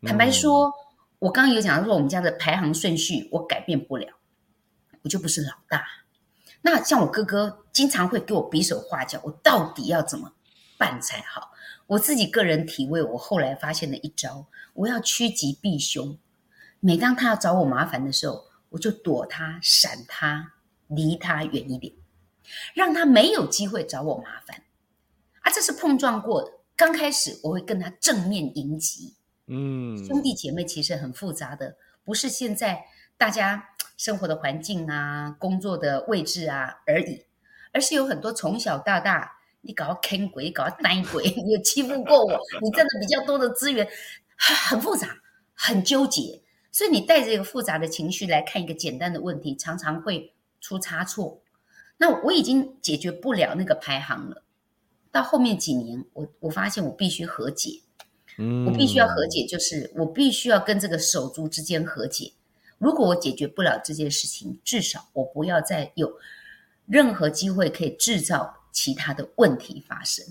[0.01, 0.74] 坦白说，
[1.20, 4.08] 我刚刚有讲到说，我们家的排行顺序我改变不了，
[5.01, 5.86] 我就不是老大。
[6.62, 10.34] 那像我哥哥，经常会给我比手画脚，我到底要怎么
[10.78, 11.51] 办才好？
[11.88, 16.18] 我自己个人体会，我后来发现了一招，我要趋吉避凶。
[16.80, 20.54] 每当他要找我麻烦的时候，我就躲他、闪他、
[20.88, 21.93] 离他远一点，
[22.74, 24.64] 让他没有机会找我麻烦。
[25.41, 26.52] 啊，这是碰撞过的。
[26.76, 29.14] 刚开始我会跟他正面迎击，
[29.48, 32.86] 嗯，兄弟姐妹其实很复杂的，不是现在
[33.16, 37.26] 大家生活的环境啊、工作的位置啊而已，
[37.72, 43.88] 而是有很多从小到大，你搞坑鬼，搞呆鬼， 你有欺负过我，你占的比较多的资源，
[44.36, 45.08] 很复杂，
[45.54, 46.41] 很纠结，
[46.72, 51.43] 所以你带着一个复杂的情绪来看一个简单的问题，常常会出差错。
[51.98, 54.44] 那我已经解决不了那个排行了。
[55.12, 57.82] 到后面几年，我我发现我必须和解，
[58.38, 62.34] 嗯，我必须要和解，就是我必须要跟这个手足之间和解。
[62.80, 66.18] 如果我解决不了这件事情，至少我不要再有
[66.88, 70.26] 任何机会可以制造其他的问题发生。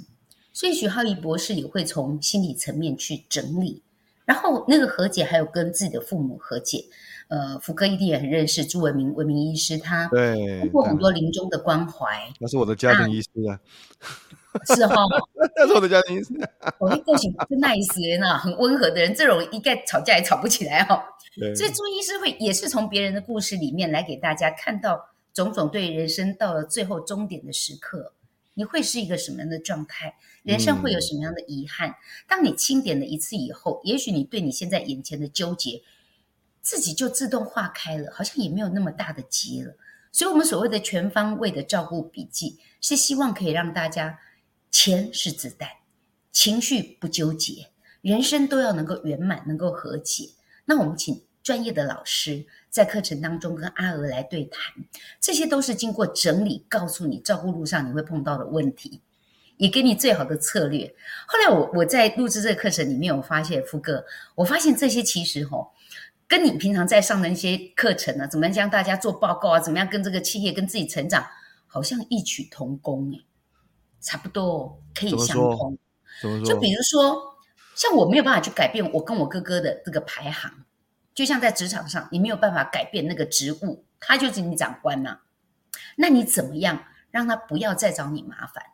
[0.53, 3.83] 所以许浩仪博士也会从心理层面去整理，
[4.25, 6.85] 然后那个和解还有跟自己的父母和解。
[7.33, 13.59] 呃，福哥一定也很认识朱文明文明医师，他对通过很多临终的关怀，那 是我的家庭医师啊，
[14.77, 14.97] 是哈，
[15.57, 16.29] 那是我的家庭医师，
[16.79, 21.03] 我一个性是 nice 呢，很温和的人，这种一概吵架也吵不起来哦。
[21.57, 28.13] 所以朱医师会也是从别人的故事里面来给大家看到种种对人生到了最后终点的时刻，
[28.53, 30.17] 你会是一个什么样的状态？
[30.43, 31.89] 人生会有什么样的遗憾？
[31.89, 31.95] 嗯、
[32.29, 35.81] 当你清点了一次以后，也许你对你现在眼前的纠结。
[36.63, 39.75] 自己就自动化开了，好像也没有那么大的结了。
[40.13, 44.19] 所以，我们所谓的全方位的照顾笔记，是希望可以让大家
[44.71, 45.69] 钱是子弹，
[46.31, 47.69] 情绪不纠结，
[48.03, 50.31] 人生都要能够圆满，能够和解。
[50.67, 54.75] 那我们请专业的老师在课程当中跟阿娥来对谈，
[55.19, 59.01] 这些都是经过整理，告诉你照顾路上你会碰到的问题，
[59.57, 60.95] 也给你最好的策略。
[61.27, 64.05] 后来我我在录制这个课程里面，我发现福哥，
[64.35, 65.73] 我发现这些其实吼。
[66.33, 69.61] 跟你平常在上的那些课程呢、啊，怎么样将大家做报告啊？
[69.61, 71.27] 怎么样跟这个企业跟自己成长，
[71.67, 73.21] 好像异曲同工哎，
[74.01, 75.77] 差不多可以相通。
[76.43, 77.37] 就比如说，
[77.75, 80.65] 像我没有办法去改变我跟我哥哥的这个排行，
[81.15, 85.21] 就像在职场上，你没有办法改变那个职务，他就是你长官呐、啊。
[85.97, 88.65] 那你怎么样让他不要再找你麻烦？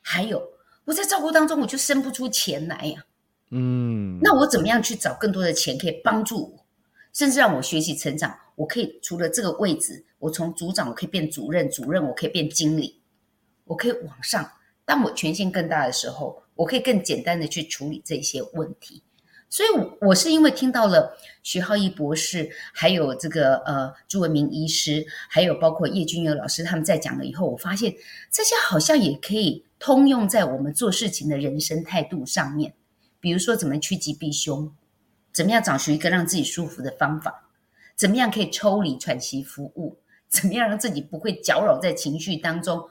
[0.00, 0.52] 还有，
[0.84, 3.15] 我在照顾当中，我就生不出钱来呀、啊。
[3.50, 6.66] 嗯，那我怎么样去找更多的钱可以帮助我，
[7.12, 8.36] 甚至让我学习成长？
[8.56, 13.00] 我可以除了这个位置，我从组长我可以变主任，主任我可以变经理，
[13.64, 14.50] 我可以往上。
[14.84, 19.02] 当我权限更大的时候，我可以更简单的去处理这些问题。
[19.48, 19.68] 所以，
[20.00, 27.94] 我是因为听到了徐浩义博士，还有这个呃朱文明医师，还有包括叶君友老师他们在讲了以后，我发现
[28.30, 32.74] 这些好像也可以通用在我们做事情的人生态度上面。
[33.20, 34.72] 比如说，怎么趋吉避凶？
[35.32, 37.50] 怎么样找寻一个让自己舒服的方法？
[37.94, 39.98] 怎么样可以抽离喘息服务？
[40.28, 42.88] 怎么样让自己不会搅扰在情绪当中？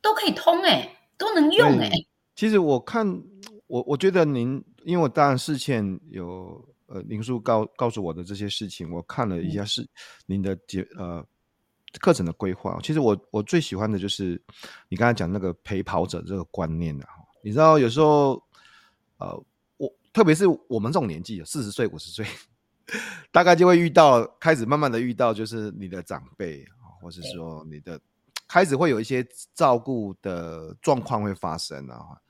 [0.00, 2.08] 都可以通哎、欸，都能用哎、欸。
[2.36, 3.20] 其实我看，
[3.66, 9.84] 我我觉得您，因为我当然事前有呃林叔告告诉我的这些事情，我看了一下是
[10.26, 11.24] 您的节呃
[12.00, 12.78] 课程的规划。
[12.82, 14.40] 其实我我最喜欢的就是
[14.88, 17.08] 你刚才讲那个陪跑者这个观念啊，
[17.42, 18.40] 你知道有时候。
[19.18, 19.44] 呃，
[19.76, 22.26] 我特别是我们这种年纪，四十岁、五十岁，
[23.32, 28.00] 大概就会遇到，开始慢慢的遇到，就是你的长辈啊，或是说你的
[28.46, 32.20] 开始会有一些照顾的状况会发生啊。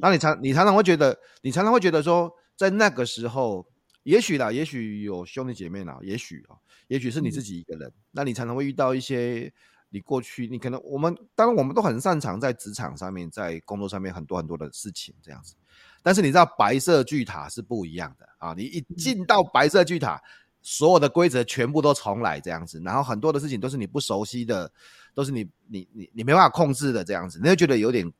[0.00, 3.66] 那你常你常常会觉得，你常常会觉得说，在那个时候，
[4.04, 6.56] 也许啦，也许有兄弟姐妹啦，也许啊，
[6.88, 9.52] 也许是你自己一个人，嗯、那你常常会遇到一些
[9.88, 15.54] 你过去，你可能我们当然我们都很擅长在职场上面，在工作上面很多很多的事情这样子。
[16.02, 18.54] 但是你知道白色巨塔是不一样的啊！
[18.56, 20.22] 你一进到白色巨塔，
[20.62, 24.70] 所有的规则全部都重来这样子，然后很多的事情都是你不熟悉的，
[25.14, 28.10] 都是你你你你没办法控制的这样子，你会觉得有点，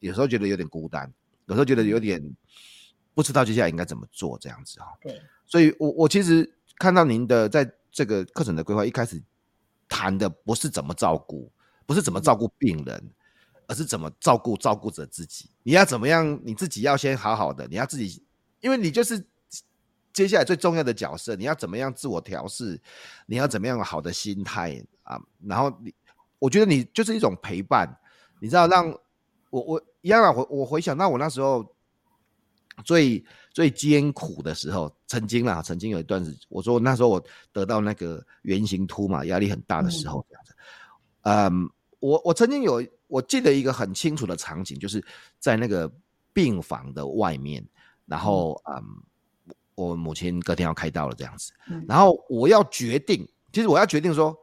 [0.00, 1.12] 有时候觉得有点孤单，
[1.46, 2.22] 有时候觉得有点
[3.14, 4.86] 不知道接下来应该怎么做这样子哈。
[5.02, 9.22] 对，所以我我其实看到您的在这个课程的规划，一开始
[9.88, 11.50] 谈的不是怎么照顾，
[11.86, 13.10] 不是怎么照顾病人。
[13.66, 15.48] 而是怎么照顾照顾着自己？
[15.62, 16.38] 你要怎么样？
[16.44, 18.22] 你自己要先好好的，你要自己，
[18.60, 19.26] 因为你就是
[20.12, 21.34] 接下来最重要的角色。
[21.34, 22.78] 你要怎么样自我调试？
[23.24, 25.18] 你要怎么样有好的心态啊？
[25.46, 25.94] 然后你，
[26.38, 27.88] 我觉得你就是一种陪伴，
[28.38, 28.86] 你知道，让
[29.48, 30.30] 我我一样啊。
[30.30, 31.64] 我我回想到我那时候
[32.84, 40.54] 最最艰苦的时候，曾经啦，曾经有一段子，我说那时候我得到那个圆形突嘛，压力很大的时候，这样子。
[41.22, 42.84] 嗯，我我曾经有。
[43.06, 45.04] 我记得一个很清楚的场景，就是
[45.38, 45.88] 在那个
[46.32, 47.64] 病房的外面，
[48.06, 48.82] 然后嗯，
[49.46, 51.52] 嗯，我母亲隔天要开刀了，这样子，
[51.86, 54.36] 然后我要决定，其实我要决定说，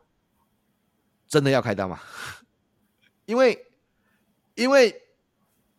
[1.27, 1.99] 真的要开刀吗？
[3.25, 3.59] 因为，
[4.55, 4.95] 因为，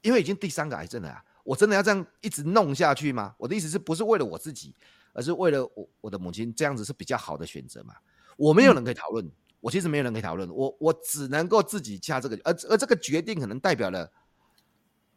[0.02, 3.34] 因为已经第三个癌症了啊，我真的要这样一直弄下去吗？
[3.36, 4.74] 我的意思是不是为了我自己，
[5.12, 7.94] 而是为了我我的母亲，这样子是比较好的选择嘛？
[8.36, 14.10] 我没有人可以讨论，嗯、我其实没有人可以讨论，我我只能够自己下这个，而而这个决定可能代表了，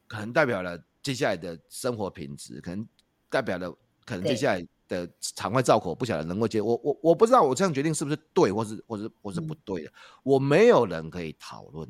[0.08, 2.88] 可能代表了接下来的生活品质，可能
[3.30, 11.88] 代表了可能接下来的场外照顾，不晓得能够接我我我不知道我这样决定是不是对，或是或是或是不对的，嗯、我没有人可以讨论，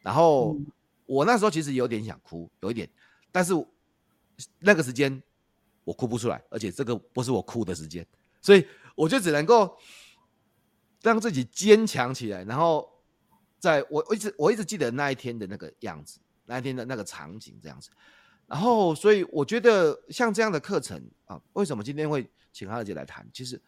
[0.00, 0.54] 然后。
[0.54, 0.66] 嗯
[1.06, 2.88] 我那时候其实有点想哭，有一点，
[3.34, 3.52] 但是
[4.60, 5.20] 那个时间
[5.82, 8.06] 我哭不出来，而且这个不是我哭的时间，
[8.40, 8.64] 所以
[8.94, 9.76] 我就只能够
[11.02, 12.44] 让自己坚强起来。
[12.44, 12.88] 然后
[13.58, 17.90] 在我我一直我一直记得那一天的那个样子，那一天的那个场景这样子。
[18.46, 23.28] 然后，所以我觉得像这样的课程啊，为什么今天会请哈儿姐来谈？
[23.32, 23.60] 其实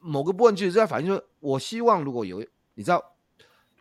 [0.00, 2.44] 某个部分就是在反映说，我希望如果有
[2.74, 3.16] 你知道，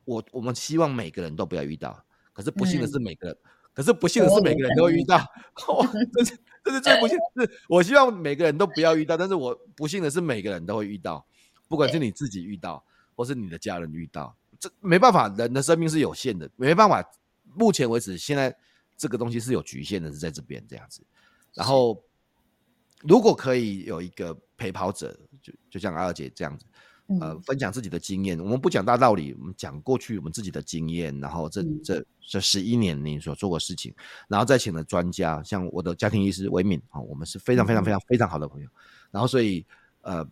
[0.05, 2.05] 我我们希望每个人都不要遇到。
[2.31, 5.17] 可是不幸的是，每个人，嗯、可是不幸的是，每个人都会遇到。
[5.69, 11.25] 哇，这是这是最不幸的是，我希望每个人都不要遇到，但是我不幸的是，每个人都会遇到，
[11.67, 12.83] 不管是你自己遇到，
[13.15, 17.03] 或是你的家人遇到，这没办法，人的生命是有限的，没办法。
[17.55, 18.55] 目前为止，现在
[18.97, 21.03] 这个东西是有局限的，是在这边这样子。
[21.53, 22.03] 然后，
[23.01, 26.65] 如果可以有一个陪跑者，就就像阿二姐这样子。
[27.19, 33.93] 呃，分享自己的经验，我们不讲大道理，我们讲过去我们自己的经验，然后这这这十一年你所做过事情，
[34.29, 38.69] 然后再请了专家，像我的家庭医师维敏啊，我们是非常非常非常非常好的朋友，
[39.11, 39.65] 然后所以
[40.01, 40.25] 呃，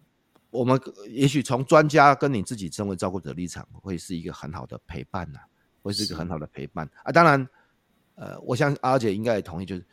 [0.49, 5.45] 我们也许从专家跟你自己身为照顾者的立场，会是一个很好的陪伴呐、啊，
[5.84, 6.89] 会是一个很好的陪伴。
[7.03, 7.11] 啊。
[7.11, 7.45] 当然，
[8.15, 9.86] 呃，我相信阿姐应该也同意，就是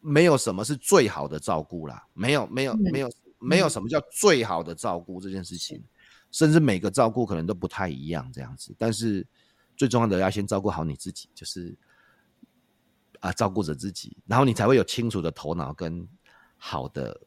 [0.00, 3.10] 没有什么是最好的照顾啦，没有没有没有
[3.40, 5.82] 没有什么叫最好的照顾这件事情。
[6.30, 8.74] 甚至每个照顾可能都不太一样，这样子。
[8.78, 9.26] 但是
[9.76, 11.76] 最重要的要先照顾好你自己，就是
[13.20, 16.06] 啊，照顾着自己，然后你才会有清楚的头脑跟
[16.56, 17.18] 好的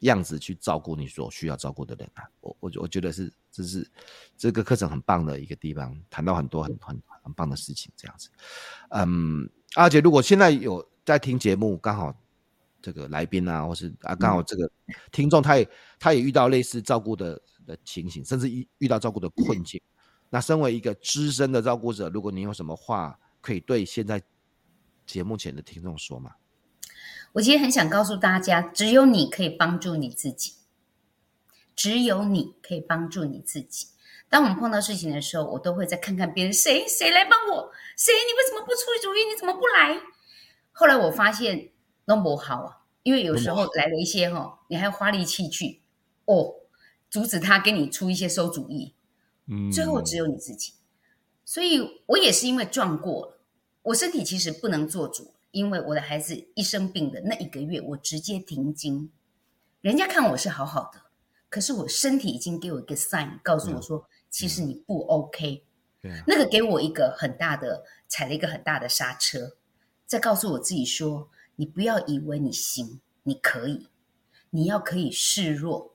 [0.00, 2.24] 样子去照顾你所需要照顾的人啊。
[2.40, 3.90] 我我我觉得是这是
[4.36, 8.28] 这个课程很棒的一个地方，谈到很多很很很棒的事情，这样子。
[8.90, 12.14] 嗯，阿杰，如果现在有在听节目，刚好
[12.80, 14.70] 这个来宾啊，或是啊，刚好这个
[15.10, 15.68] 听众，他也
[15.98, 17.40] 他也遇到类似照顾的。
[17.66, 19.82] 的情形，甚至遇遇到照顾的困境，
[20.30, 24.22] 那身为一个资深的照顾者，如果你有什么话可以对现在
[25.04, 26.30] 节目前的听众说吗？
[27.32, 30.52] 我其实很想告诉大家，只有你可以帮助你自己，
[31.74, 33.88] 只有你可以帮助你自己。
[34.28, 37.72] 当我们碰到事情的时候，我都会再看看别人，谁谁来帮我？
[37.96, 38.12] 谁？
[38.12, 39.24] 你为什么不出主意？
[39.28, 40.00] 你怎么不来？
[40.70, 41.72] 后来我发现
[42.06, 45.82] 都不好啊，因为有时候来了一些哈，你还要花力气去
[46.24, 46.54] 哦。
[47.08, 48.92] 阻止他给你出一些馊主意，
[49.46, 50.74] 嗯，最后只有你自己。
[51.44, 53.40] 所以我也是因为撞过了，
[53.82, 59.10] 我身体其实不能做主，因为我的孩子一生病的那一个月，我直接停经。
[59.80, 61.02] 人家看我是好好的，
[61.48, 65.64] 可是我身体已经给我一个 sign，告诉我说，嗯、其实你不 OK。
[66.02, 69.56] 嗯，那个给我一个很大的踩了一个很大的刹车，
[70.04, 73.88] 再告诉我自己说，你不要以为你行，你可以，
[74.50, 75.92] 你要可以示弱。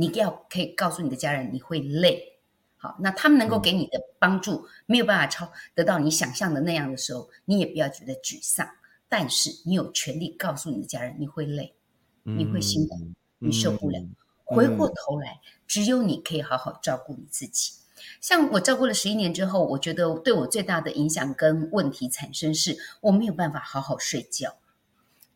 [0.00, 2.38] 你要可以告诉你的家人，你会累，
[2.76, 8.64] 好，那他们能够给你的帮助、嗯、没有办法超得到你想象的那样的时候，你也不要觉得沮丧。
[9.08, 11.74] 但是你有权利告诉你的家人，你会累，
[12.22, 13.98] 你会辛苦，嗯、你受不了。
[13.98, 17.72] 嗯、回过头来，只有你可以好好照顾你自己。
[18.20, 24.58] 像我照顾了十一年之后，我觉得对我最大的影响跟问题产生是，我没有办法好好睡觉，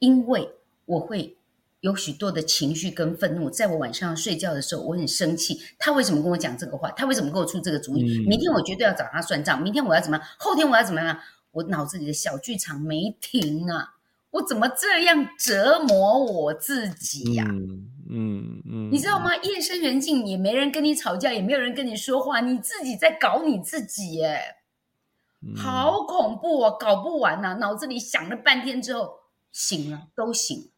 [0.03, 0.51] 因为
[0.85, 1.37] 我会。
[1.83, 5.61] 有许多的情绪跟愤怒，在我晚上睡觉的时候，我很生气。
[5.81, 6.89] 他为什么跟我讲这个话？
[6.93, 8.19] 他为什么给我出这个主意？
[8.19, 9.61] 嗯、明天我绝对要找他算账。
[9.61, 10.25] 明天我要怎么样？
[10.39, 11.19] 后天我要怎么样？
[11.51, 13.97] 我脑子里的小剧场没停啊！
[14.31, 17.51] 我怎么这样折磨我自己呀、啊？
[17.51, 19.35] 嗯嗯，嗯你知道吗？
[19.39, 24.39] 夜深人静，也没人跟你吵架，也没有人跟你说话，你自己在搞你自己耶，
[25.45, 27.55] 嗯、好恐怖哦，搞不完呐、啊！
[27.55, 29.11] 脑子里想了半天之后，
[29.53, 30.71] 醒了，都醒了。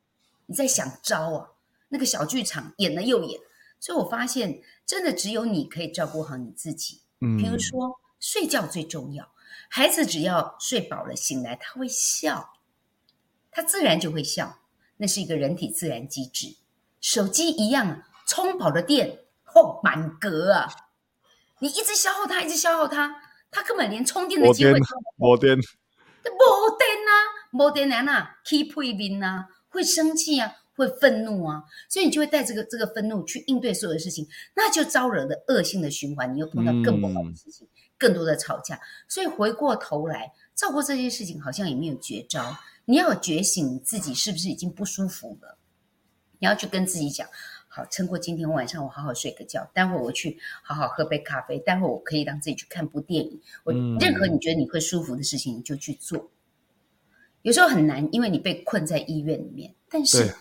[0.46, 1.50] 你在想招啊？
[1.88, 3.40] 那个小剧场演了又演，
[3.78, 7.02] 所以我发现真的只有你可以照顾好你自己。
[7.20, 9.32] 嗯，比如说睡觉最重要，
[9.70, 12.54] 孩子只要睡饱了醒来，他会笑，
[13.50, 14.58] 他自然就会笑，
[14.96, 16.56] 那是一个人体自然机制。
[17.00, 20.68] 手机一样，充饱了电后满格啊，
[21.60, 25.34] 你一直消耗它，一直消耗它，它根本连充电的机会都没有。
[25.34, 25.62] 没电，没
[26.78, 27.12] 电啊，
[27.54, 29.46] 没电啊，那起屁面啊。
[29.74, 34.24] 会生气啊，会愤怒啊，所以你就会带这个这个愤怒去应对所有的事情，
[34.54, 38.78] 那就招惹的恶性的循环，你又碰到更不好的事情，嗯、更多的吵架。
[39.08, 45.58] 所以回过头来，照顾这些事情好像也没有绝招，你要觉醒，你自己是不是已经不舒服了？
[46.38, 47.26] 你要去跟自己讲，
[47.66, 49.68] 好，撑过今天晚上，我好好睡个觉。
[49.74, 51.58] 待会儿我去好好喝杯咖啡。
[51.58, 53.40] 待会儿我可以让自己去看部电影。
[53.64, 56.30] 我任何你觉得你会舒服的事情，你就去做。
[57.44, 60.34] 有时候很难，因为你被困在医院里面，但是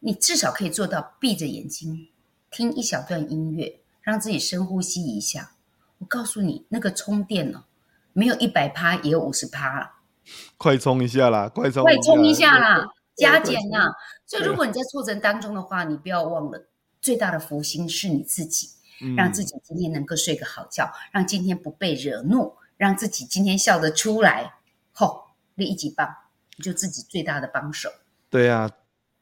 [0.00, 2.10] 你至少可以做到闭着眼睛
[2.50, 5.52] 听一小段音乐，让自己深呼吸一下。
[5.96, 7.64] 我告诉你，那个充电哦，
[8.12, 9.92] 没有一百趴也有五十趴了。
[10.58, 11.48] 快充一下啦！
[11.48, 12.86] 快充，快充一下啦！
[13.16, 13.90] 加减呐！
[14.26, 16.68] 所以如果你在挫折当中的话，你不要忘了，
[17.00, 18.68] 最大的福星是你自己，
[19.16, 24.56] 让自己今天能够睡个好觉，让今天不被惹怒，让自己今天笑得出来。
[24.92, 26.06] 吼，你一级棒！
[26.56, 27.88] 你就自己最大的帮手。
[28.30, 28.70] 对啊，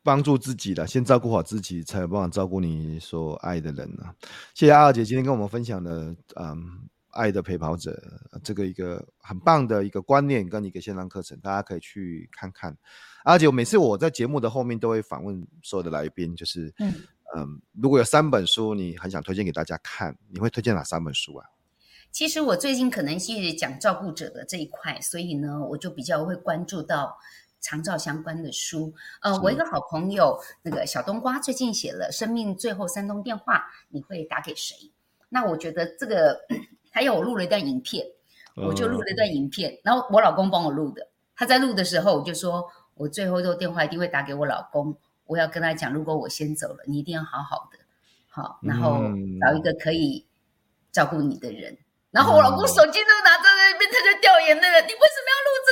[0.03, 4.15] 帮助自己的，先照顾好自己，才有办法照顾你所爱的人啊！
[4.55, 6.89] 谢谢阿尔姐今天跟我们分享的，嗯。
[7.13, 8.01] 爱的陪跑者，
[8.45, 12.73] 这个一个很棒的一个观念跟一个线上课程，大家可以去看看。
[13.25, 16.95] 而且每次我在节目的后面都会访问所有的来宾，就是嗯
[17.35, 21.45] 嗯，如果有三本书你很想推荐给大家看，你会推荐哪三本书啊？
[22.11, 27.19] 其实我最近可能是讲照顾者的这一块，所以呢，我就比较会关注到
[27.61, 28.95] 长照相关的书。
[29.23, 33.57] 呃，我一个好朋友那个小冬瓜最近写了《生命最后三通电话》，
[33.89, 34.91] 你会打给谁？
[35.29, 36.41] 那我觉得这个。
[36.93, 38.05] 还有我录了一段影片，
[38.57, 41.07] 我就录了一段影片，然后我老公帮我录的。
[41.37, 44.97] 他在录的时候，我就说我最后这个电话一定会打给我老公，
[45.27, 47.79] 我要跟他讲，如果我先走了，你一定要好好的，
[48.29, 49.05] 好，然后
[49.41, 50.27] 找一个可以
[50.91, 51.79] 照顾你的人。
[52.11, 54.81] 然后我老公手机都拿在那边，他就掉眼泪了。
[54.87, 55.71] 你为什么要录这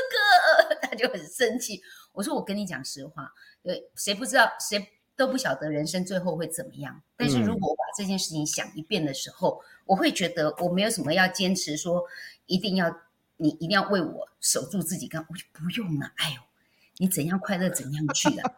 [0.75, 0.81] 个？
[0.89, 1.83] 他就很生气。
[2.13, 3.33] 我说我跟你讲实话，
[3.63, 4.95] 对，谁不知道谁。
[5.19, 12.05] 都不晓得人生最后会怎么样，但是如果我把这件事情想一遍的时候，嗯、我会觉得我没有什么要坚持说
[12.47, 13.01] 一定要
[13.37, 16.13] 你一定要为我守住自己，干我就不用了。
[16.19, 16.41] 哎呦，
[16.99, 18.53] 你怎样快乐怎样去啊！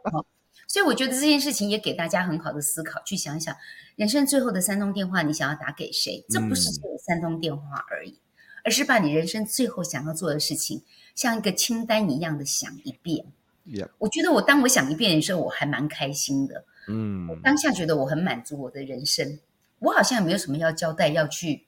[0.71, 3.57] 所以我觉得这件事情也给大家很好的思考，去想想
[3.97, 6.25] 人生最后的三通电话，你想要打给谁？
[6.29, 8.21] 这不是只有三通电话而已，
[8.62, 10.85] 而是把你人生最后想要做的事情，
[11.16, 13.27] 像一个清单一样的想一遍。
[13.66, 13.89] Yeah.
[13.99, 16.64] 我觉得我当我想一遍的时候，我还蛮开心的。
[16.87, 19.41] 嗯，我当下觉得我很满足我的人生，
[19.81, 21.66] 我好像也没有什么要交代，要去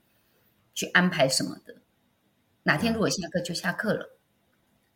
[0.74, 1.74] 去安排什么的。
[2.62, 4.16] 哪天如果下课就下课了，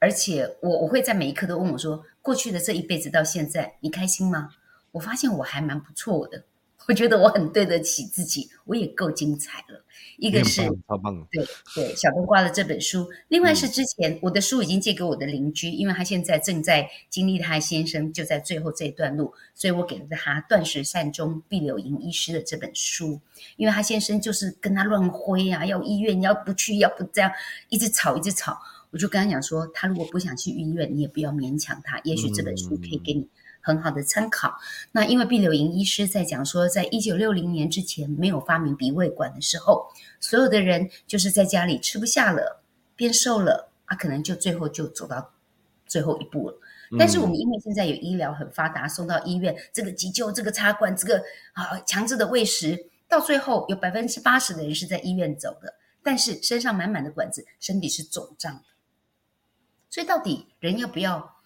[0.06, 4.50] 而且我我会在每一刻都问我说：过去的这一辈子到现在，你开心吗？
[4.92, 6.44] 我发现我还蛮不错的。
[6.86, 9.84] 我觉得我很对得起自己，我也够精彩了。
[10.18, 11.44] 一个是超棒，对
[11.74, 13.10] 对，小冬瓜的这本书。
[13.26, 23.20] 另外是之前我的书已经借给我的邻居，因为他现在正在经历他先生就在最后这一段路，所以我给了他断食善终必柳营医师的这本书。
[23.56, 27.28] 因为他先生就是跟他乱挥啊，要医院，你要不去，要不这样，
[27.68, 28.56] 一直吵，一直吵。
[28.96, 33.28] 我就跟他讲说，他如果不想去医院，你也不要勉强他，也许这本书可以给你。
[33.60, 34.54] 很好的参考。
[34.92, 39.88] 那因为毕柳莹医师在讲说，在一九六零年之前没有发明鼻胃管的时候，
[40.20, 42.62] 所有的人就是在家里吃不下了，
[42.94, 45.32] 变瘦了，啊，可能就最后就走到
[45.84, 46.56] 最后一步了。
[46.96, 51.20] 但是我们因为现在有医疗很发达，送到医院，这个急救，这个插管，这个
[51.52, 55.74] 啊强制的喂食，到最后有百分之八十的人是在医院走的，
[56.04, 58.62] 但是身上满满的管子，身体是肿胀的。
[59.96, 61.38] 所以到底人要不要？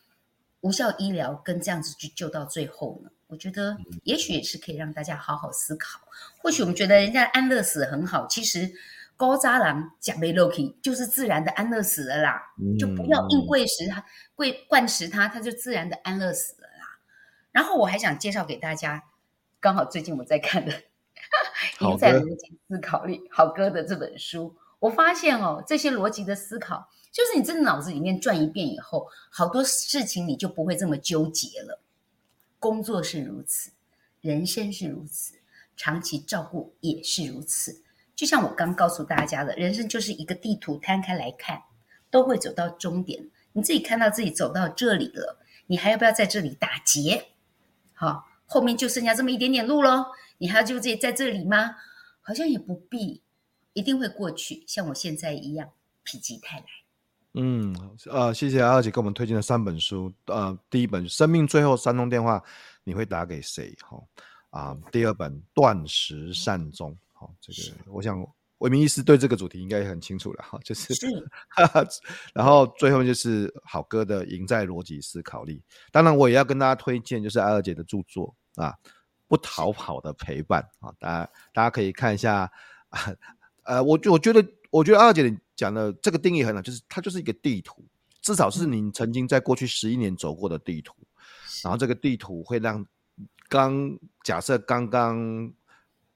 [0.62, 3.10] 无效医疗跟这样子去救到最后呢？
[3.28, 6.00] 我觉得也许也是可以让大家好好思考。
[6.38, 8.72] 或许我们觉得人家安乐死很好，其实
[9.16, 16.98] 高渣郎讲没 Loki 就是自然的安乐死了啦，就不要硬喂食它，喂灌食它，它就自然的安乐死了啦。
[17.52, 19.04] 然后我还想介绍给大家，
[19.60, 20.72] 刚好最近我在看的
[21.88, 26.90] 《赢在逻辑思考力》好哥的这本书，我发现哦，这些逻辑的思考。
[27.12, 31.80] 就是你真的脑子里面转一遍以后，好多事情你就不会这么纠结了。
[32.58, 33.72] 工作是如此，
[34.20, 35.34] 人生是如此，
[35.76, 37.82] 长期照顾也是如此。
[38.14, 41.62] 就像我刚告诉大家的，人生就是一个地图，摊开来看，
[42.10, 43.30] 都会走到终点。
[43.54, 47.28] 你自己看到自己走到这里了，你还要不要在这里打结？
[47.94, 50.06] 好，后面就剩下这么一点点路喽，
[50.38, 51.76] 你还要就自己在这里吗？
[52.20, 53.22] 好像也不必，
[53.72, 55.72] 一定会过去，像我现在一样，
[56.04, 56.66] 否极泰来。
[57.34, 57.74] 嗯，
[58.06, 60.12] 呃，谢谢阿二姐给我们推荐的三本书。
[60.26, 62.38] 呃，第一本《生命最后三通电话》，
[62.82, 63.72] 你会打给谁？
[63.82, 64.04] 哈、哦、
[64.50, 66.90] 啊、呃，第二本《断食善终》。
[67.12, 68.26] 好、哦，这个我想
[68.58, 71.06] 伟民医师对这个主题应该也很清楚了哈，就是，是
[72.34, 75.58] 然后最后就是好哥的《赢在逻辑思考力》。
[75.92, 78.74] 当然，我也要跟大家推荐，就是阿二姐的著作啊，
[79.28, 82.50] 《不逃跑的陪伴》啊，大家大家可以看一下。
[83.62, 85.36] 呃，我我觉得，我觉得二姐你。
[85.56, 87.84] 讲的这个定义很好，就是它就是一个地图，
[88.22, 90.94] 至少是你曾经在过去十一年走过的地图，
[91.62, 92.82] 然后这个地图会让
[93.46, 93.94] 刚
[94.24, 95.52] 假设刚刚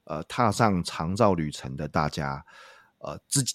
[0.05, 2.43] 呃踏上长照旅程的大家，
[2.97, 3.53] 呃自己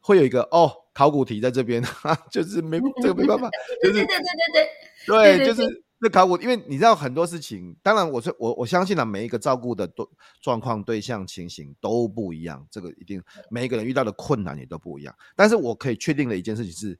[0.00, 1.80] 会有一个哦考古题在这边，
[2.32, 3.48] 就是没这个没办法，
[3.80, 4.18] 就是对对对
[4.52, 4.66] 对
[5.06, 5.84] 对，对就是。
[6.00, 10.08] 那考古，因为你知道很多事情，当然我是我我相信呢，每一个照顾的状
[10.40, 13.20] 状况、对象、情形都不一样，这个一定
[13.50, 15.12] 每一个人遇到的困难也都不一样。
[15.34, 16.96] 但是我可以确定的一件事情是，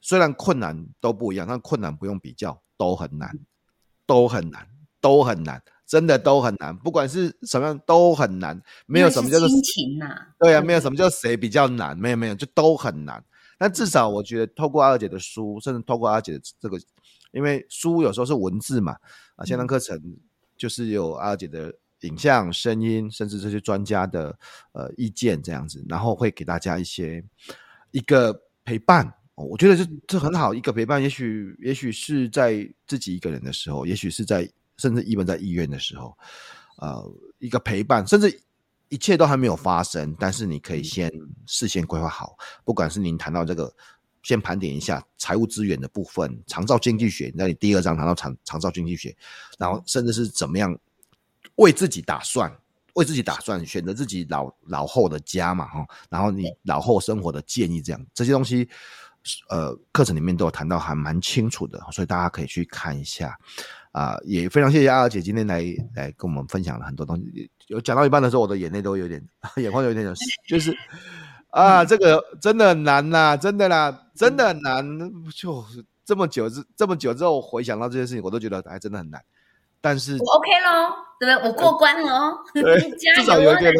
[0.00, 3.38] 虽然困难都不一样，但困难不用比较，都很难，
[4.06, 4.66] 都很难，
[4.98, 6.74] 都很难，真的都很难。
[6.74, 10.06] 不管是什么样都很难，没有什么叫做亲情呐，
[10.38, 13.22] 对啊，没有什么叫谁比较难，没有没有，就都很难。
[13.58, 16.78] 但至少我觉得，透过阿二姐的书，甚至透过阿二姐的这个。
[17.30, 18.96] 因为书有时候是文字嘛，
[19.36, 20.00] 啊，线上课程
[20.56, 24.36] 就是有阿姐的影像、声音，甚至这些专家的
[24.72, 27.22] 呃意见这样子，然后会给大家一些
[27.90, 28.32] 一个
[28.64, 31.02] 陪伴，哦，我觉得这这很好，一个陪伴。
[31.02, 36.16] 也许也许是在自己一个人的时候，也许是在甚至一本在医院的时候，
[36.78, 38.40] 呃，一个陪伴，甚至
[38.88, 41.12] 一切都还没有发生，但是你可以先
[41.46, 43.74] 事先规划好，不管是您谈到这个。
[44.22, 49.16] 先盘点一下财务资源的部分，长照经济学，那你第二章谈到长长照经济学，
[49.58, 50.76] 然后甚至是怎么样
[51.56, 52.52] 为自己打算，
[52.94, 58.68] 为自己打算，选择自己老老后的家嘛，哈，然后你老后生活的建议，这样这些东西，
[59.48, 63.38] 呃，课程里面都有谈到，还蛮清楚的，所以大家可以去看一下，
[63.92, 65.62] 啊、呃，也非常谢谢阿二姐今天来
[65.94, 69.24] 来跟我们分享了很多东西，有讲到一半的时候，我的眼泪都有点，
[69.56, 70.04] 眼眶有点
[70.48, 70.76] 就是。
[71.50, 74.84] 啊，这个真的很难呐、啊，真的啦，真的很难。
[75.34, 75.64] 就
[76.04, 79.22] 这么久之这么久之后，回想到这件事情，我都觉得还真的很难。
[79.80, 81.48] 但是我 OK 喽，对不对？
[81.48, 83.72] 我过关了， 对，至少有一点。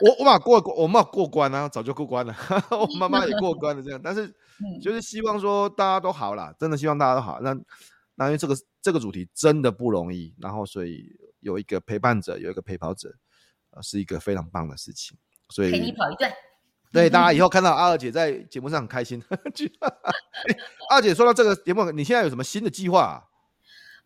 [0.00, 2.34] 我我嘛过我嘛过关啊，早就过关了。
[2.70, 4.00] 我妈妈也过关了，这样。
[4.02, 4.34] 但是
[4.82, 7.40] 就是希望说大家都好啦，真的希望大家都好。
[7.40, 7.54] 那
[8.14, 11.04] 那因为这个这个主题真的不容易，然后所以
[11.40, 13.12] 有一个陪伴者，有一个陪跑者，
[13.70, 15.18] 呃，是一个非常棒的事情。
[15.50, 16.32] 所以陪你跑一段。
[16.92, 19.22] 对，大家以后看到阿二姐在节目上很开心。
[20.88, 23.24] 阿二姐说到这个节目，你现在有什么新的计划啊？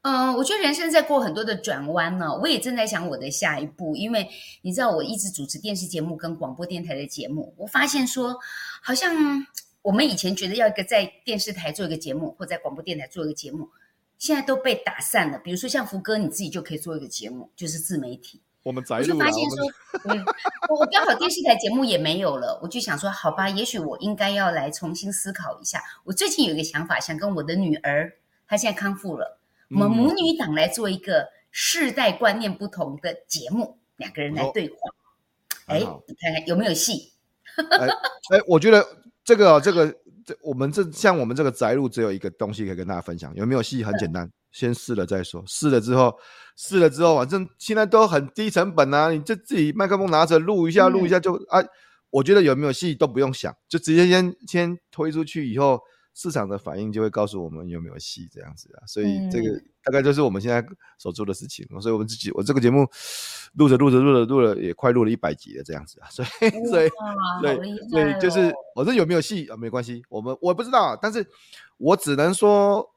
[0.02, 2.36] 嗯，我觉得人生在过很多的转弯呢。
[2.36, 4.28] 我也正在想我的下一步，因为
[4.62, 8.36] 你知道，我一直主持电视节目跟广播电台的节目，我发现说，
[8.82, 9.14] 好像
[9.82, 13.68] 我们以前觉得要一个在电视台做一个节目，或在广播电台做一个节目，
[14.18, 15.38] 现在都被打散了。
[15.38, 18.42] 比如说像福哥，你自己就可以做一个节目，就是自媒体。
[18.62, 19.58] 我们宅我就发现说，
[20.12, 20.24] 嗯，
[20.68, 25.82] 我刚好电视台节目也没有了，我就想说，好吧，也许我应该要来重新思考一下。
[26.04, 28.12] 我最近有一个想法，想跟我的女儿，
[28.46, 29.38] 她现在康复了，
[29.70, 34.76] 我们母女档来做一个世代观念不同的节目，两个人来对话。
[35.66, 37.12] 哎，你看看有没有戏？
[37.56, 38.86] 哎，哎，我觉得
[39.24, 39.86] 这个这个
[40.24, 43.82] 这我们这像我们这个宅录只有一个东西可以跟大家分享，有没有戏？
[43.82, 44.30] 很简单。
[44.52, 46.14] 先试了再说，试了之后，
[46.54, 51.58] 试了之后，反正现在都很低成本啊，你就自己麦克风拿着录一下，录一下就啊，
[52.10, 55.80] 我觉得有没有戏都不用想，就直接先先推出去，以后
[56.12, 60.62] 市场的反应就会告诉我们有没有戏这样子啊，所以这个大概就是我们现在
[60.98, 62.86] 所做的事情，所以我们自己我这个节目
[63.54, 66.28] 录着录着录着录了也快录了一百集了这样子啊，所以
[66.66, 66.88] 所以
[67.40, 71.26] 所以所以就是我这有没有戏啊，没关系，我们我不知道，但是
[71.78, 72.91] 我只能说。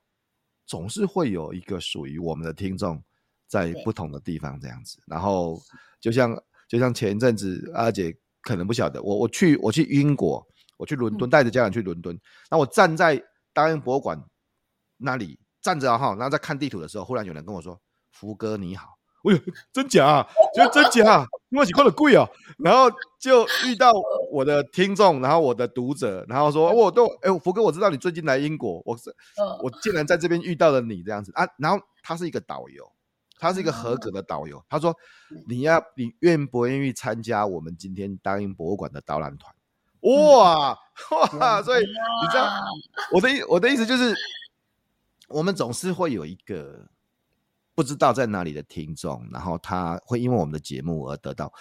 [0.66, 3.02] 总是会有一个属于我们的听众，
[3.48, 4.98] 在不同的地方这样子。
[5.06, 5.62] 然后
[6.00, 6.36] 就像
[6.68, 10.46] 就像前一阵子阿姐可能不晓得，我我去我去英国，
[10.78, 13.22] 我去伦敦带着家人去伦敦，那我站在
[13.54, 14.22] 大英博物馆
[14.98, 17.80] 那里站着哈，然后在看地图的时候，忽然有人跟我说
[18.12, 18.95] ：“福哥你好。”
[19.30, 19.40] 哎呦，
[19.74, 20.28] 真假啊？
[20.54, 21.12] 就真假？
[21.12, 22.28] 啊因为几块的贵啊。
[22.58, 23.92] 然后就遇到
[24.32, 29.14] 我的听众，然后我的读者，然后说，我都哎，福哥，我知道你最近来英国，我是
[29.62, 31.46] 我竟然在这边遇到了你这样子啊。
[31.58, 32.90] 然后他是一个导游，
[33.38, 34.64] 他是一个合格的导游。
[34.70, 34.96] 他说，
[35.48, 39.54] 你要你愿不愿意参加我们今天大英博物馆的导览团？
[40.02, 40.78] 哇
[41.40, 41.62] 哇！
[41.62, 42.50] 所以你知道
[43.12, 44.16] 我的意我的意思就是，
[45.28, 46.88] 我们总是会有一个。
[47.76, 51.52] 不知道在哪里的听众，然后他会因为我们的节目而得到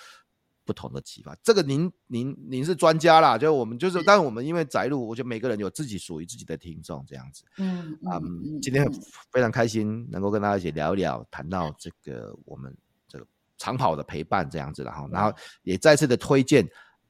[0.65, 1.37] 不同的启发。
[1.43, 7.45] 这个您您您是专家啦，就我们就是，但是我们因为宅录，我觉得每个人有自己属于自己的听众这样子。
[7.59, 8.89] 嗯嗯，今天
[9.33, 12.75] 非常开心能够跟大家一起聊一聊，谈到这个我们
[13.09, 13.27] 这个
[13.59, 16.65] 长跑的陪伴这样子，然后然后也再次的推荐。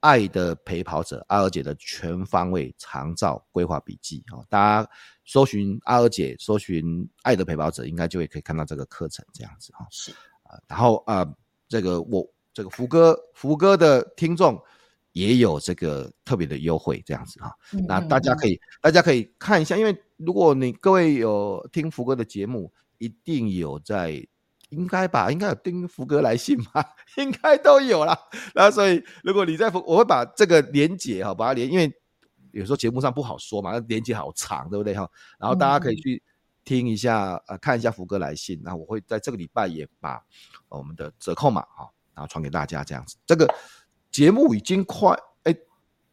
[0.05, 4.45] 爱的陪跑者，阿二姐的全方位长照规划笔记啊！
[4.51, 4.91] 大家
[5.25, 9.87] 搜寻阿二姐，搜寻爱的陪跑者，应该就会可以看到这个课程这样子哈。
[9.91, 10.11] 是
[10.43, 11.27] 啊，然后啊，
[11.69, 14.63] 这个我这个福哥福哥的听众
[15.13, 17.51] 也有这个特别的优惠，这样子哈。
[17.73, 24.23] 嗯、那大家可以，大家可以看一下，因为如果你各位有听福哥的节目，一定有在，
[24.75, 26.85] 应该吧，应该有丁福哥来信吧，
[27.17, 28.19] 应该都有啦。
[28.55, 31.93] 那所以如果你在福，我会把这个连结哈，把它连，因为
[32.53, 35.09] 有时候节目上不好说嘛，那连结好长，对不对哈？
[35.39, 36.23] 然后大家可以去
[36.65, 40.23] 听一下，呃，看一下福哥来信，然后我会在这个礼拜也把
[40.69, 41.89] 我们的折扣码哈。
[42.17, 43.53] 然后传给大家这样子，这个
[44.13, 45.53] 节目已经快哎，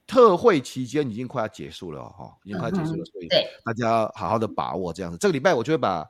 [0.08, 3.28] 特惠期间已经快要结束了哈，已经快要结束了，所以
[3.64, 5.18] 大家好好的把握这样子。
[5.20, 6.04] 这个礼拜我就会把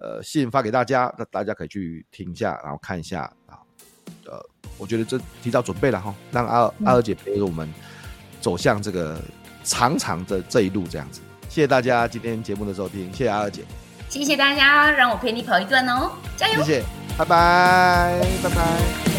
[0.00, 3.58] 呃信发给大家，那大家可以去听一下，然后看一下啊，
[4.26, 4.40] 呃，
[4.76, 7.68] 我觉得这提早准备了哈，让阿阿二姐陪着我们
[8.40, 9.20] 走向这个
[9.64, 11.20] 长长的这一路这样子。
[11.48, 13.62] 谢谢大家今天节目的收听，谢谢阿二姐，
[14.08, 16.84] 谢谢大家让我陪你跑一段哦，加油，谢谢，
[17.16, 19.17] 拜拜，拜拜。